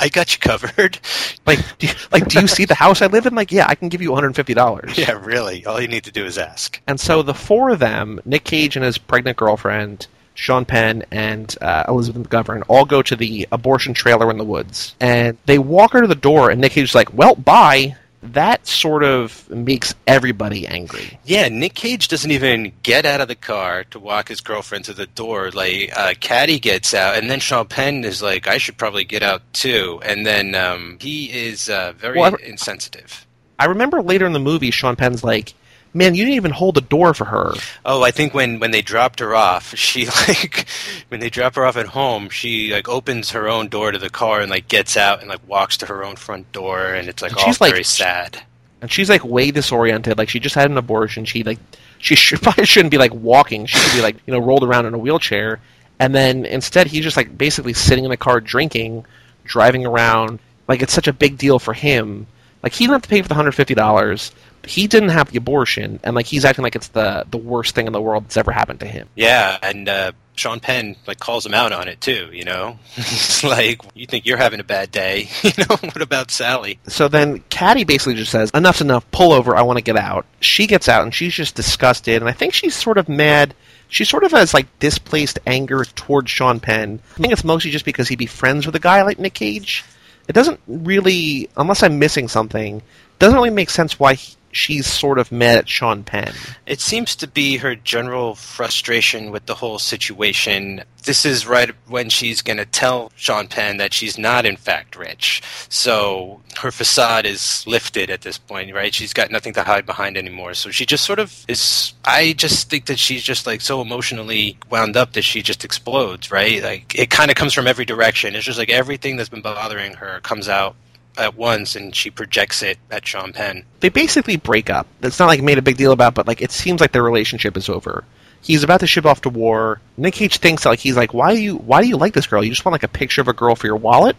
[0.01, 0.99] I got you covered."
[1.47, 3.35] Like, do you, like, do you see the house I live in?
[3.35, 4.97] Like, yeah, I can give you one hundred fifty dollars.
[4.97, 5.64] Yeah, really.
[5.66, 6.81] All you need to do is ask.
[6.87, 11.55] And so the four of them, Nick Cage and his pregnant girlfriend, Sean Penn, and
[11.61, 14.95] uh, Elizabeth McGovern, all go to the abortion trailer in the woods.
[15.01, 17.97] And they walk her to the door, and Nick Cage's like, well, bye.
[18.23, 21.18] That sort of makes everybody angry.
[21.25, 24.93] Yeah, Nick Cage doesn't even get out of the car to walk his girlfriend to
[24.93, 25.51] the door.
[25.51, 29.23] Like, uh, Caddy gets out, and then Sean Penn is like, "I should probably get
[29.23, 33.27] out too." And then um, he is uh, very Well, I- insensitive.
[33.59, 35.55] I remember later in the movie, Sean Penn's like,
[35.93, 37.53] man, you didn't even hold the door for her.
[37.84, 40.66] Oh, I think when when they dropped her off, she like
[41.09, 44.11] when they drop her off at home, she like opens her own door to the
[44.11, 47.22] car and like gets out and like walks to her own front door, and it's
[47.22, 48.43] like And all she's, like, very sad.
[48.82, 50.18] and she's like way disoriented.
[50.18, 51.24] Like she just had an abortion.
[51.24, 51.59] She like
[51.99, 53.66] she should, probably shouldn't be like walking.
[53.66, 55.61] She should be like you know rolled around in a wheelchair.
[55.99, 59.05] And then instead, he's just like basically sitting in the car drinking,
[59.45, 60.38] driving around.
[60.66, 62.26] Like it's such a big deal for him.
[62.62, 64.32] Like he didn't have to pay for the hundred fifty dollars.
[64.67, 67.87] He didn't have the abortion, and like he's acting like it's the the worst thing
[67.87, 69.09] in the world that's ever happened to him.
[69.17, 72.31] Yeah, and uh, Sean Penn like calls him out on it too.
[72.33, 75.29] You know, he's like, "You think you're having a bad day?
[75.43, 79.57] You know, what about Sally?" So then Caddy basically just says, Enough's enough, pull over,
[79.57, 80.27] I want to get out.
[80.41, 83.55] She gets out and she's just disgusted, and I think she's sort of mad.
[83.89, 87.01] She sort of has like displaced anger towards Sean Penn.
[87.17, 89.85] I think it's mostly just because he'd be friends with a guy like Nick Cage.
[90.29, 92.83] It doesn't really, unless I'm missing something,
[93.19, 96.33] doesn't really make sense why he, she's sort of mad at Sean Penn.
[96.67, 100.85] It seems to be her general frustration with the whole situation.
[101.05, 104.97] This is right when she's going to tell Sean Penn that she's not, in fact,
[104.97, 105.43] rich.
[105.69, 108.95] So her facade is lifted at this point, right?
[108.95, 110.55] She's got nothing to hide behind anymore.
[110.55, 111.95] So she just sort of is.
[112.05, 116.31] I just think that she's just like so emotionally wound up that she just explodes,
[116.31, 116.63] right?
[116.63, 118.35] Like it kind of comes from every direction.
[118.35, 120.77] It's just like everything that's been bothering her comes out
[121.21, 123.64] at once, and she projects it at Sean Penn.
[123.81, 124.87] They basically break up.
[125.03, 127.57] It's not like made a big deal about, but like it seems like their relationship
[127.57, 128.05] is over.
[128.43, 129.81] He's about to ship off to war.
[129.97, 132.43] Nick Cage thinks like he's like, why do you why do you like this girl?
[132.43, 134.16] You just want like a picture of a girl for your wallet?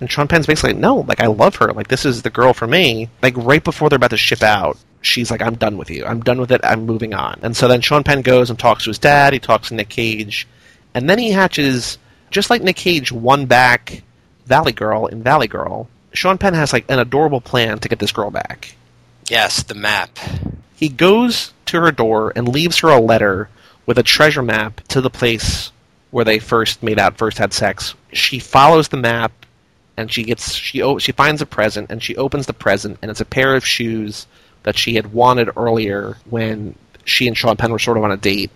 [0.00, 1.72] And Sean Penn's basically like, no, like I love her.
[1.72, 3.08] Like this is the girl for me.
[3.22, 6.04] Like right before they're about to ship out, she's like, I'm done with you.
[6.04, 6.60] I'm done with it.
[6.64, 7.38] I'm moving on.
[7.42, 9.32] And so then Sean Penn goes and talks to his dad.
[9.32, 10.46] He talks to Nick Cage,
[10.92, 11.98] and then he hatches
[12.30, 14.02] just like Nick Cage won back
[14.46, 15.88] Valley Girl in Valley Girl.
[16.12, 18.76] Sean Penn has like an adorable plan to get this girl back.
[19.28, 20.18] Yes, the map.
[20.74, 23.48] He goes to her door and leaves her a letter
[23.86, 25.72] with a treasure map to the place
[26.10, 27.94] where they first made out, first had sex.
[28.12, 29.32] She follows the map
[29.96, 33.20] and she gets she she finds a present and she opens the present and it's
[33.20, 34.26] a pair of shoes
[34.62, 38.16] that she had wanted earlier when she and Sean Penn were sort of on a
[38.16, 38.50] date.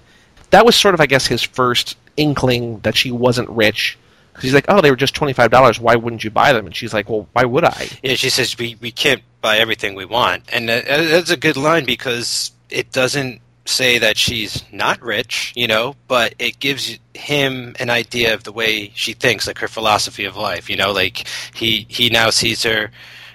[0.50, 3.98] That was sort of I guess his first inkling that she wasn't rich.
[4.41, 5.80] He's like, oh, they were just twenty five dollars.
[5.80, 6.66] Why wouldn't you buy them?
[6.66, 7.89] And she's like, well, why would I?
[8.03, 11.57] Yeah, she says we, we can't buy everything we want, and uh, that's a good
[11.57, 17.74] line because it doesn't say that she's not rich, you know, but it gives him
[17.80, 20.70] an idea of the way she thinks, like her philosophy of life.
[20.70, 22.91] You know, like he he now sees her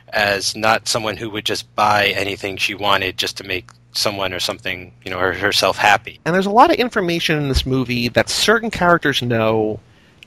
[0.09, 4.39] as not someone who would just buy anything she wanted just to make someone or
[4.39, 6.19] something, you know, her, herself happy.
[6.25, 9.79] And there's a lot of information in this movie that certain characters know,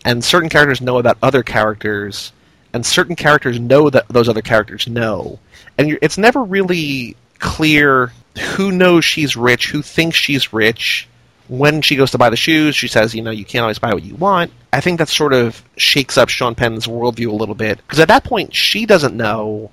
[0.05, 2.33] and certain characters know about other characters,
[2.73, 5.39] and certain characters know that those other characters know.
[5.79, 8.13] And you're, it's never really clear
[8.57, 11.09] who knows she's rich, who thinks she's rich.
[11.47, 13.93] When she goes to buy the shoes, she says, you know, you can't always buy
[13.93, 14.51] what you want.
[14.73, 17.79] I think that sort of shakes up Sean Penn's worldview a little bit.
[17.79, 19.71] Because at that point, she doesn't know,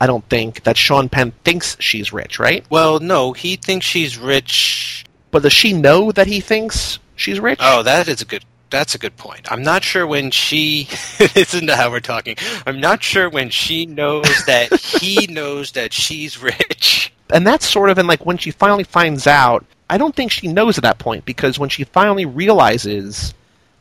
[0.00, 2.64] I don't think, that Sean Penn thinks she's rich, right?
[2.68, 5.06] Well, no, he thinks she's rich.
[5.30, 7.58] But does she know that he thinks she's rich?
[7.62, 8.44] Oh, that is a good.
[8.70, 9.50] That's a good point.
[9.50, 10.88] I'm not sure when she.
[11.34, 12.36] Listen to how we're talking.
[12.66, 17.12] I'm not sure when she knows that he knows that she's rich.
[17.30, 20.48] and that's sort of in like when she finally finds out i don't think she
[20.48, 23.34] knows at that point because when she finally realizes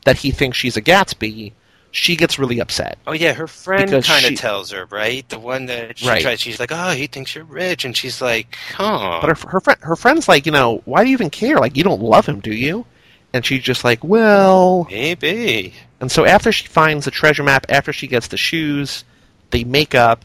[0.05, 1.51] that he thinks she's a gatsby
[1.91, 5.27] she gets really upset Oh yeah, her friend kind of tells her, right?
[5.29, 6.21] The one that she Right.
[6.21, 6.41] tries.
[6.41, 9.79] She's like, "Oh, he thinks you're rich," and she's like, "Huh." but her, her friend
[9.81, 12.39] her friend's like you know why do you even care like you don't love him
[12.41, 12.85] do you
[13.33, 15.73] and she's just like well Maybe.
[15.99, 19.03] and so after she finds the treasure map after she gets the shoes
[19.51, 20.23] they make up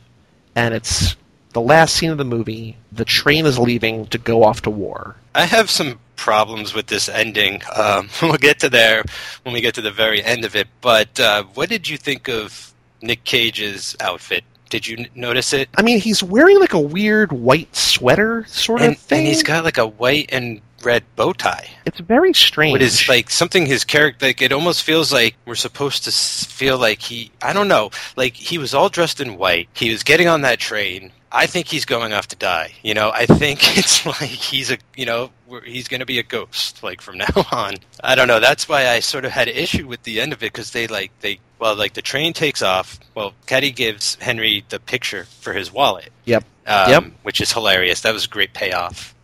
[0.55, 1.17] and it's
[1.53, 5.17] the last scene of the movie the train is leaving to go off to war
[5.35, 7.63] I have some problems with this ending.
[7.75, 9.03] Um, we'll get to there
[9.45, 10.69] when we get to the very end of it.
[10.83, 14.45] But uh, what did you think of Nick Cage's outfit?
[14.69, 15.71] Did you n- notice it?
[15.77, 19.43] i mean he's wearing like a weird white sweater sort And, of thing and he's
[19.43, 21.69] got like a white and red bow tie.
[21.87, 22.77] It's very strange.
[22.77, 24.27] It is like something his character?
[24.27, 27.31] Like it almost feels like we're supposed to feel like he.
[27.43, 27.91] I don't know.
[28.17, 29.69] Like he was all dressed in white.
[29.75, 31.13] He was getting on that train.
[31.35, 32.73] I think he's going off to die.
[32.83, 34.79] You know, I think it's like he's a.
[34.97, 35.31] You know,
[35.65, 36.83] he's going to be a ghost.
[36.83, 37.75] Like from now on.
[38.03, 38.41] I don't know.
[38.41, 40.87] That's why I sort of had an issue with the end of it because they
[40.87, 41.41] like they.
[41.59, 42.99] Well, like the train takes off.
[43.15, 46.11] Well, Caddy gives Henry the picture for his wallet.
[46.25, 46.45] Yep.
[46.67, 47.05] Um, Yep.
[47.23, 48.01] Which is hilarious.
[48.03, 49.15] That was a great payoff.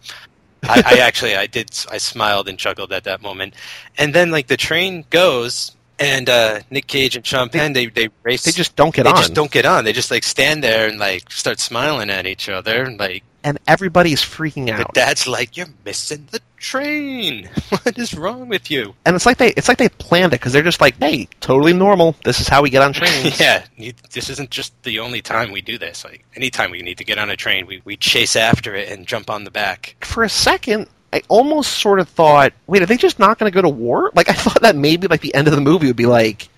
[0.65, 3.55] I, I actually I did I smiled and chuckled at that moment,
[3.97, 8.09] and then like the train goes and uh, Nick Cage and Sean Penn they they
[8.23, 8.45] race.
[8.45, 9.17] They just don't get they on.
[9.17, 9.85] just don't get on.
[9.85, 12.85] They just like stand there and like start smiling at each other.
[12.85, 14.95] And, like and everybody's freaking the out.
[14.95, 17.49] dad's like, "You're missing the train.
[17.71, 20.53] What is wrong with you?" and it's like they it's like they planned it because
[20.53, 22.17] they're just like, hey, totally normal.
[22.25, 23.39] This is how we get on trains.
[23.41, 26.05] yeah, you, this isn't just the only time we do this.
[26.05, 29.07] Like anytime we need to get on a train, we we chase after it and
[29.07, 29.97] jump on the back.
[30.01, 33.55] For a second, I almost sort of thought, wait, are they just not going to
[33.55, 34.11] go to war?
[34.15, 36.49] Like I thought that maybe like the end of the movie would be like,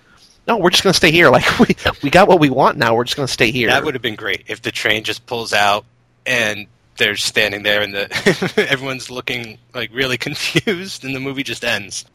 [0.47, 1.29] no, we're just going to stay here.
[1.29, 2.95] Like we we got what we want now.
[2.95, 3.67] We're just going to stay here.
[3.69, 5.85] That would have been great if the train just pulls out
[6.25, 6.67] and
[6.97, 12.05] they're standing there and the everyone's looking like really confused and the movie just ends.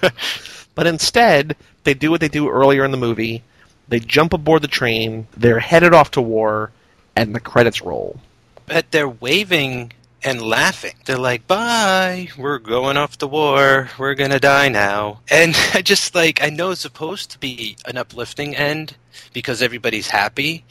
[0.74, 3.43] But instead, they do what they do earlier in the movie.
[3.89, 5.26] They jump aboard the train.
[5.37, 6.70] They're headed off to war,
[7.14, 8.20] and the credits roll.
[8.66, 9.93] But they're waving
[10.24, 10.95] and laughing.
[11.05, 13.91] They're like, "Bye, we're going off to war.
[13.99, 17.99] We're gonna die now." And I just like I know it's supposed to be an
[17.99, 18.97] uplifting end
[19.33, 20.64] because everybody's happy.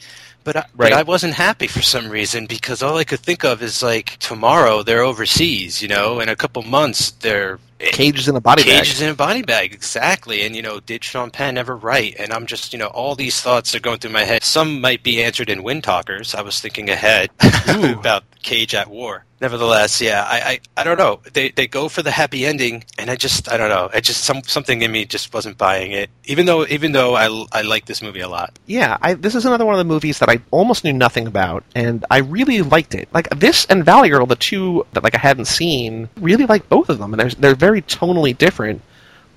[0.44, 3.62] But I, but I wasn't happy for some reason because all I could think of
[3.62, 8.36] is like tomorrow they're overseas, you know, in a couple months they're eh, Cages in
[8.36, 8.84] a body bag.
[8.84, 10.42] Cages in a body bag, exactly.
[10.42, 12.16] And you know, did Sean Penn ever write?
[12.18, 14.42] And I'm just, you know, all these thoughts are going through my head.
[14.42, 16.34] Some might be answered in Wind Talkers.
[16.34, 17.30] I was thinking ahead
[17.68, 19.24] about Cage at War.
[19.42, 21.20] Nevertheless, yeah, I, I, I don't know.
[21.34, 23.90] They they go for the happy ending, and I just I don't know.
[23.92, 26.08] I just some something in me just wasn't buying it.
[26.24, 28.58] Even though even though I I like this movie a lot.
[28.66, 31.64] Yeah, I, this is another one of the movies that I almost knew nothing about,
[31.74, 33.08] and I really liked it.
[33.12, 36.88] Like this and Valley Girl, the two that like I hadn't seen, really like both
[36.88, 38.80] of them, and they're they're very tonally different.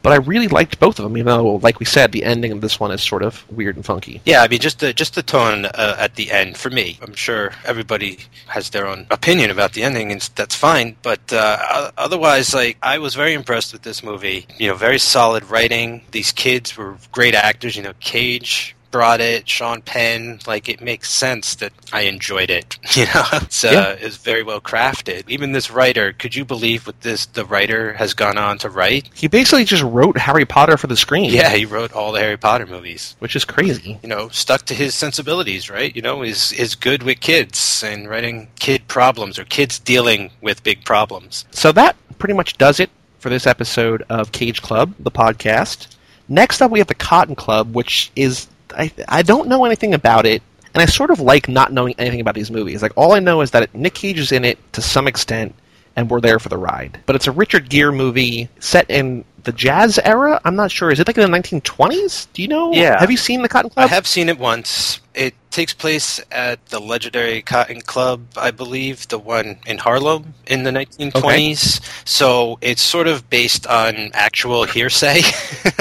[0.06, 2.62] But I really liked both of them, even though, like we said, the ending of
[2.62, 4.22] this one is sort of weird and funky.
[4.24, 7.00] Yeah, I mean, just the just the tone uh, at the end for me.
[7.02, 10.96] I'm sure everybody has their own opinion about the ending, and that's fine.
[11.02, 14.46] But uh, otherwise, like I was very impressed with this movie.
[14.60, 16.04] You know, very solid writing.
[16.12, 17.76] These kids were great actors.
[17.76, 20.40] You know, Cage brought it, Sean Penn.
[20.48, 22.78] Like it makes sense that I enjoyed it.
[22.96, 24.06] You know, it's, uh, Yeah.
[24.06, 25.30] it's very well crafted.
[25.30, 29.10] Even this writer, could you believe what this the writer has gone on to write?
[29.14, 31.30] He basically just wrote Harry Potter for the screen.
[31.34, 33.16] Yeah, he wrote all the Harry Potter movies.
[33.20, 34.00] which is crazy.
[34.02, 35.94] you know, stuck to his sensibilities, right?
[35.94, 40.64] You know, is is good with kids and writing kid problems or kids dealing with
[40.64, 41.44] big problems.
[41.52, 42.90] So that pretty much does it
[43.20, 45.88] for this episode of Cage Club, the podcast.
[46.30, 50.26] Next up, we have the Cotton Club, which is I I don't know anything about
[50.26, 50.42] it,
[50.74, 52.82] and I sort of like not knowing anything about these movies.
[52.82, 55.56] Like all I know is that Nick Cage is in it to some extent,
[55.96, 57.00] and we're there for the ride.
[57.06, 60.42] But it's a Richard Gere movie set in the jazz era.
[60.44, 60.92] I'm not sure.
[60.92, 62.28] Is it like in the 1920s?
[62.34, 62.74] Do you know?
[62.74, 63.00] Yeah.
[63.00, 63.86] Have you seen the Cotton Club?
[63.86, 65.00] I have seen it once.
[65.14, 70.64] It takes place at the legendary Cotton Club, I believe, the one in Harlem in
[70.64, 71.80] the 1920s.
[71.80, 71.88] Okay.
[72.04, 75.22] So it's sort of based on actual hearsay.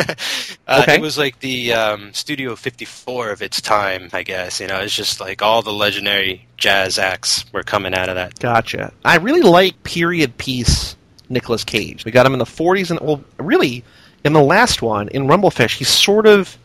[0.68, 0.96] uh, Okay.
[0.96, 4.60] It was like the um, Studio 54 of its time, I guess.
[4.60, 8.38] You know, it's just like all the legendary jazz acts were coming out of that.
[8.38, 8.92] Gotcha.
[9.04, 10.94] I really like period piece
[11.28, 12.04] Nicolas Cage.
[12.04, 13.84] We got him in the 40s and well, really
[14.24, 16.56] in the last one in Rumblefish, he's sort of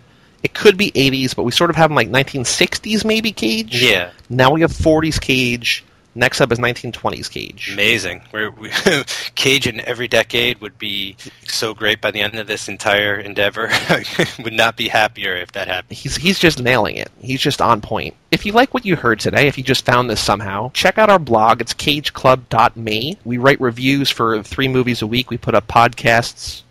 [0.41, 3.82] it could be 80s, but we sort of have him like 1960s maybe Cage.
[3.82, 4.12] Yeah.
[4.30, 5.84] Now we have 40s Cage.
[6.20, 7.70] Next up is 1920s Cage.
[7.72, 8.22] Amazing.
[8.34, 8.70] We're, we,
[9.36, 11.15] Cage in every decade would be
[11.47, 13.72] so great by the end of this entire endeavor.
[14.43, 15.97] would not be happier if that happened.
[15.97, 17.09] He's he's just nailing it.
[17.22, 18.15] He's just on point.
[18.32, 21.09] If you like what you heard today, if you just found this somehow, check out
[21.09, 21.61] our blog.
[21.61, 23.17] It's cageclub.me.
[23.24, 25.30] We write reviews for three movies a week.
[25.30, 26.63] We put up podcasts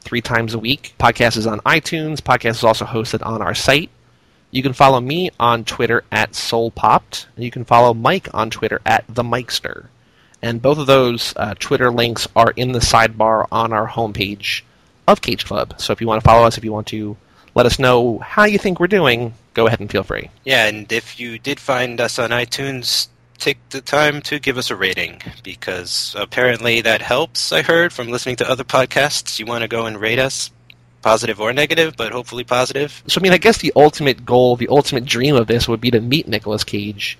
[0.00, 0.94] three times a week.
[0.98, 2.18] Podcast is on iTunes.
[2.18, 3.90] Podcast is also hosted on our site.
[4.50, 8.80] You can follow me on Twitter at SoulPopped, and you can follow Mike on Twitter
[8.86, 9.88] at the Mikester.
[10.40, 14.62] And both of those uh, Twitter links are in the sidebar on our homepage
[15.06, 15.74] of Cage Club.
[15.78, 17.16] So if you want to follow us, if you want to
[17.54, 20.30] let us know how you think we're doing, go ahead and feel free.
[20.44, 24.70] Yeah, and if you did find us on iTunes, take the time to give us
[24.70, 27.52] a rating because apparently that helps.
[27.52, 29.38] I heard from listening to other podcasts.
[29.38, 30.50] You want to go and rate us,
[31.08, 33.02] positive or negative, but hopefully positive.
[33.06, 35.90] So I mean, I guess the ultimate goal, the ultimate dream of this would be
[35.90, 37.16] to meet Nicolas Cage.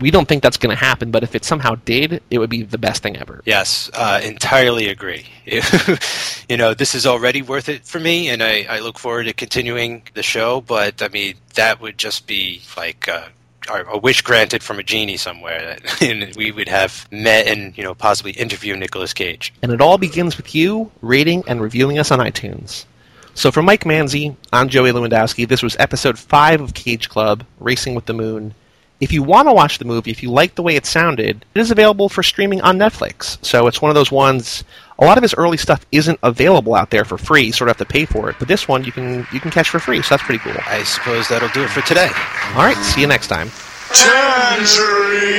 [0.00, 2.62] We don't think that's going to happen, but if it somehow did, it would be
[2.62, 3.40] the best thing ever.
[3.44, 5.26] Yes, uh, entirely agree.
[6.48, 9.32] you know, this is already worth it for me, and I, I look forward to
[9.32, 10.60] continuing the show.
[10.60, 13.28] But I mean, that would just be like uh,
[13.68, 17.94] a wish granted from a genie somewhere that we would have met and you know
[17.94, 19.52] possibly interview Nicolas Cage.
[19.62, 22.86] And it all begins with you rating and reviewing us on iTunes.
[23.34, 25.48] So for Mike Manzi, I'm Joey Lewandowski.
[25.48, 28.54] This was episode 5 of Cage Club, Racing with the Moon.
[29.00, 31.60] If you want to watch the movie, if you like the way it sounded, it
[31.60, 33.42] is available for streaming on Netflix.
[33.44, 34.62] So it's one of those ones.
[34.98, 37.44] A lot of his early stuff isn't available out there for free.
[37.44, 38.36] You sort of have to pay for it.
[38.38, 40.02] But this one you can you can catch for free.
[40.02, 40.52] So that's pretty cool.
[40.66, 42.10] I suppose that'll do it for today.
[42.54, 43.50] All right, see you next time.
[43.94, 45.30] Tangerine.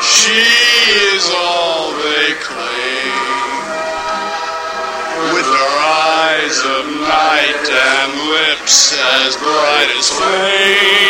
[0.00, 0.32] She
[1.12, 1.85] is all
[6.56, 11.04] eyes of night and lips as bright as flame.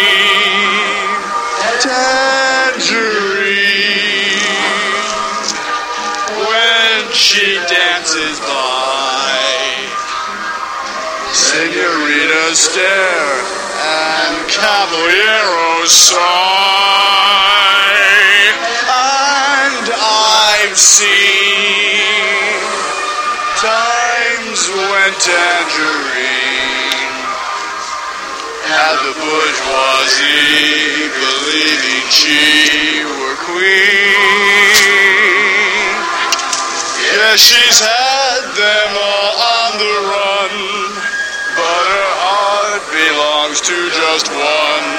[1.80, 2.86] Tangerine.
[6.48, 9.36] When she dances by.
[11.32, 13.44] Senoritas stare
[13.82, 16.16] and caballeros sigh.
[18.88, 21.85] And I've seen
[25.06, 27.14] when Tangerine
[28.66, 34.34] had the bourgeoisie believing she were queen.
[37.06, 40.54] Yeah, she's had them all on the run,
[41.54, 44.90] but her heart belongs to just one.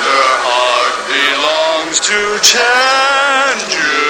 [0.00, 4.09] Her heart belongs to Tangerine.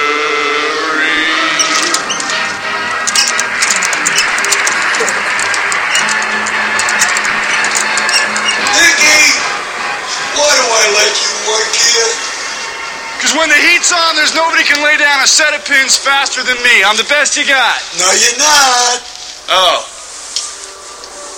[10.41, 12.13] Why do I let you work here?
[13.21, 16.41] Cause when the heat's on, there's nobody can lay down a set of pins faster
[16.41, 16.81] than me.
[16.81, 17.77] I'm the best you got.
[18.01, 18.97] No, you're not.
[19.53, 19.85] Oh.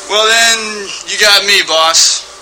[0.08, 2.32] Well, then, you got me, boss.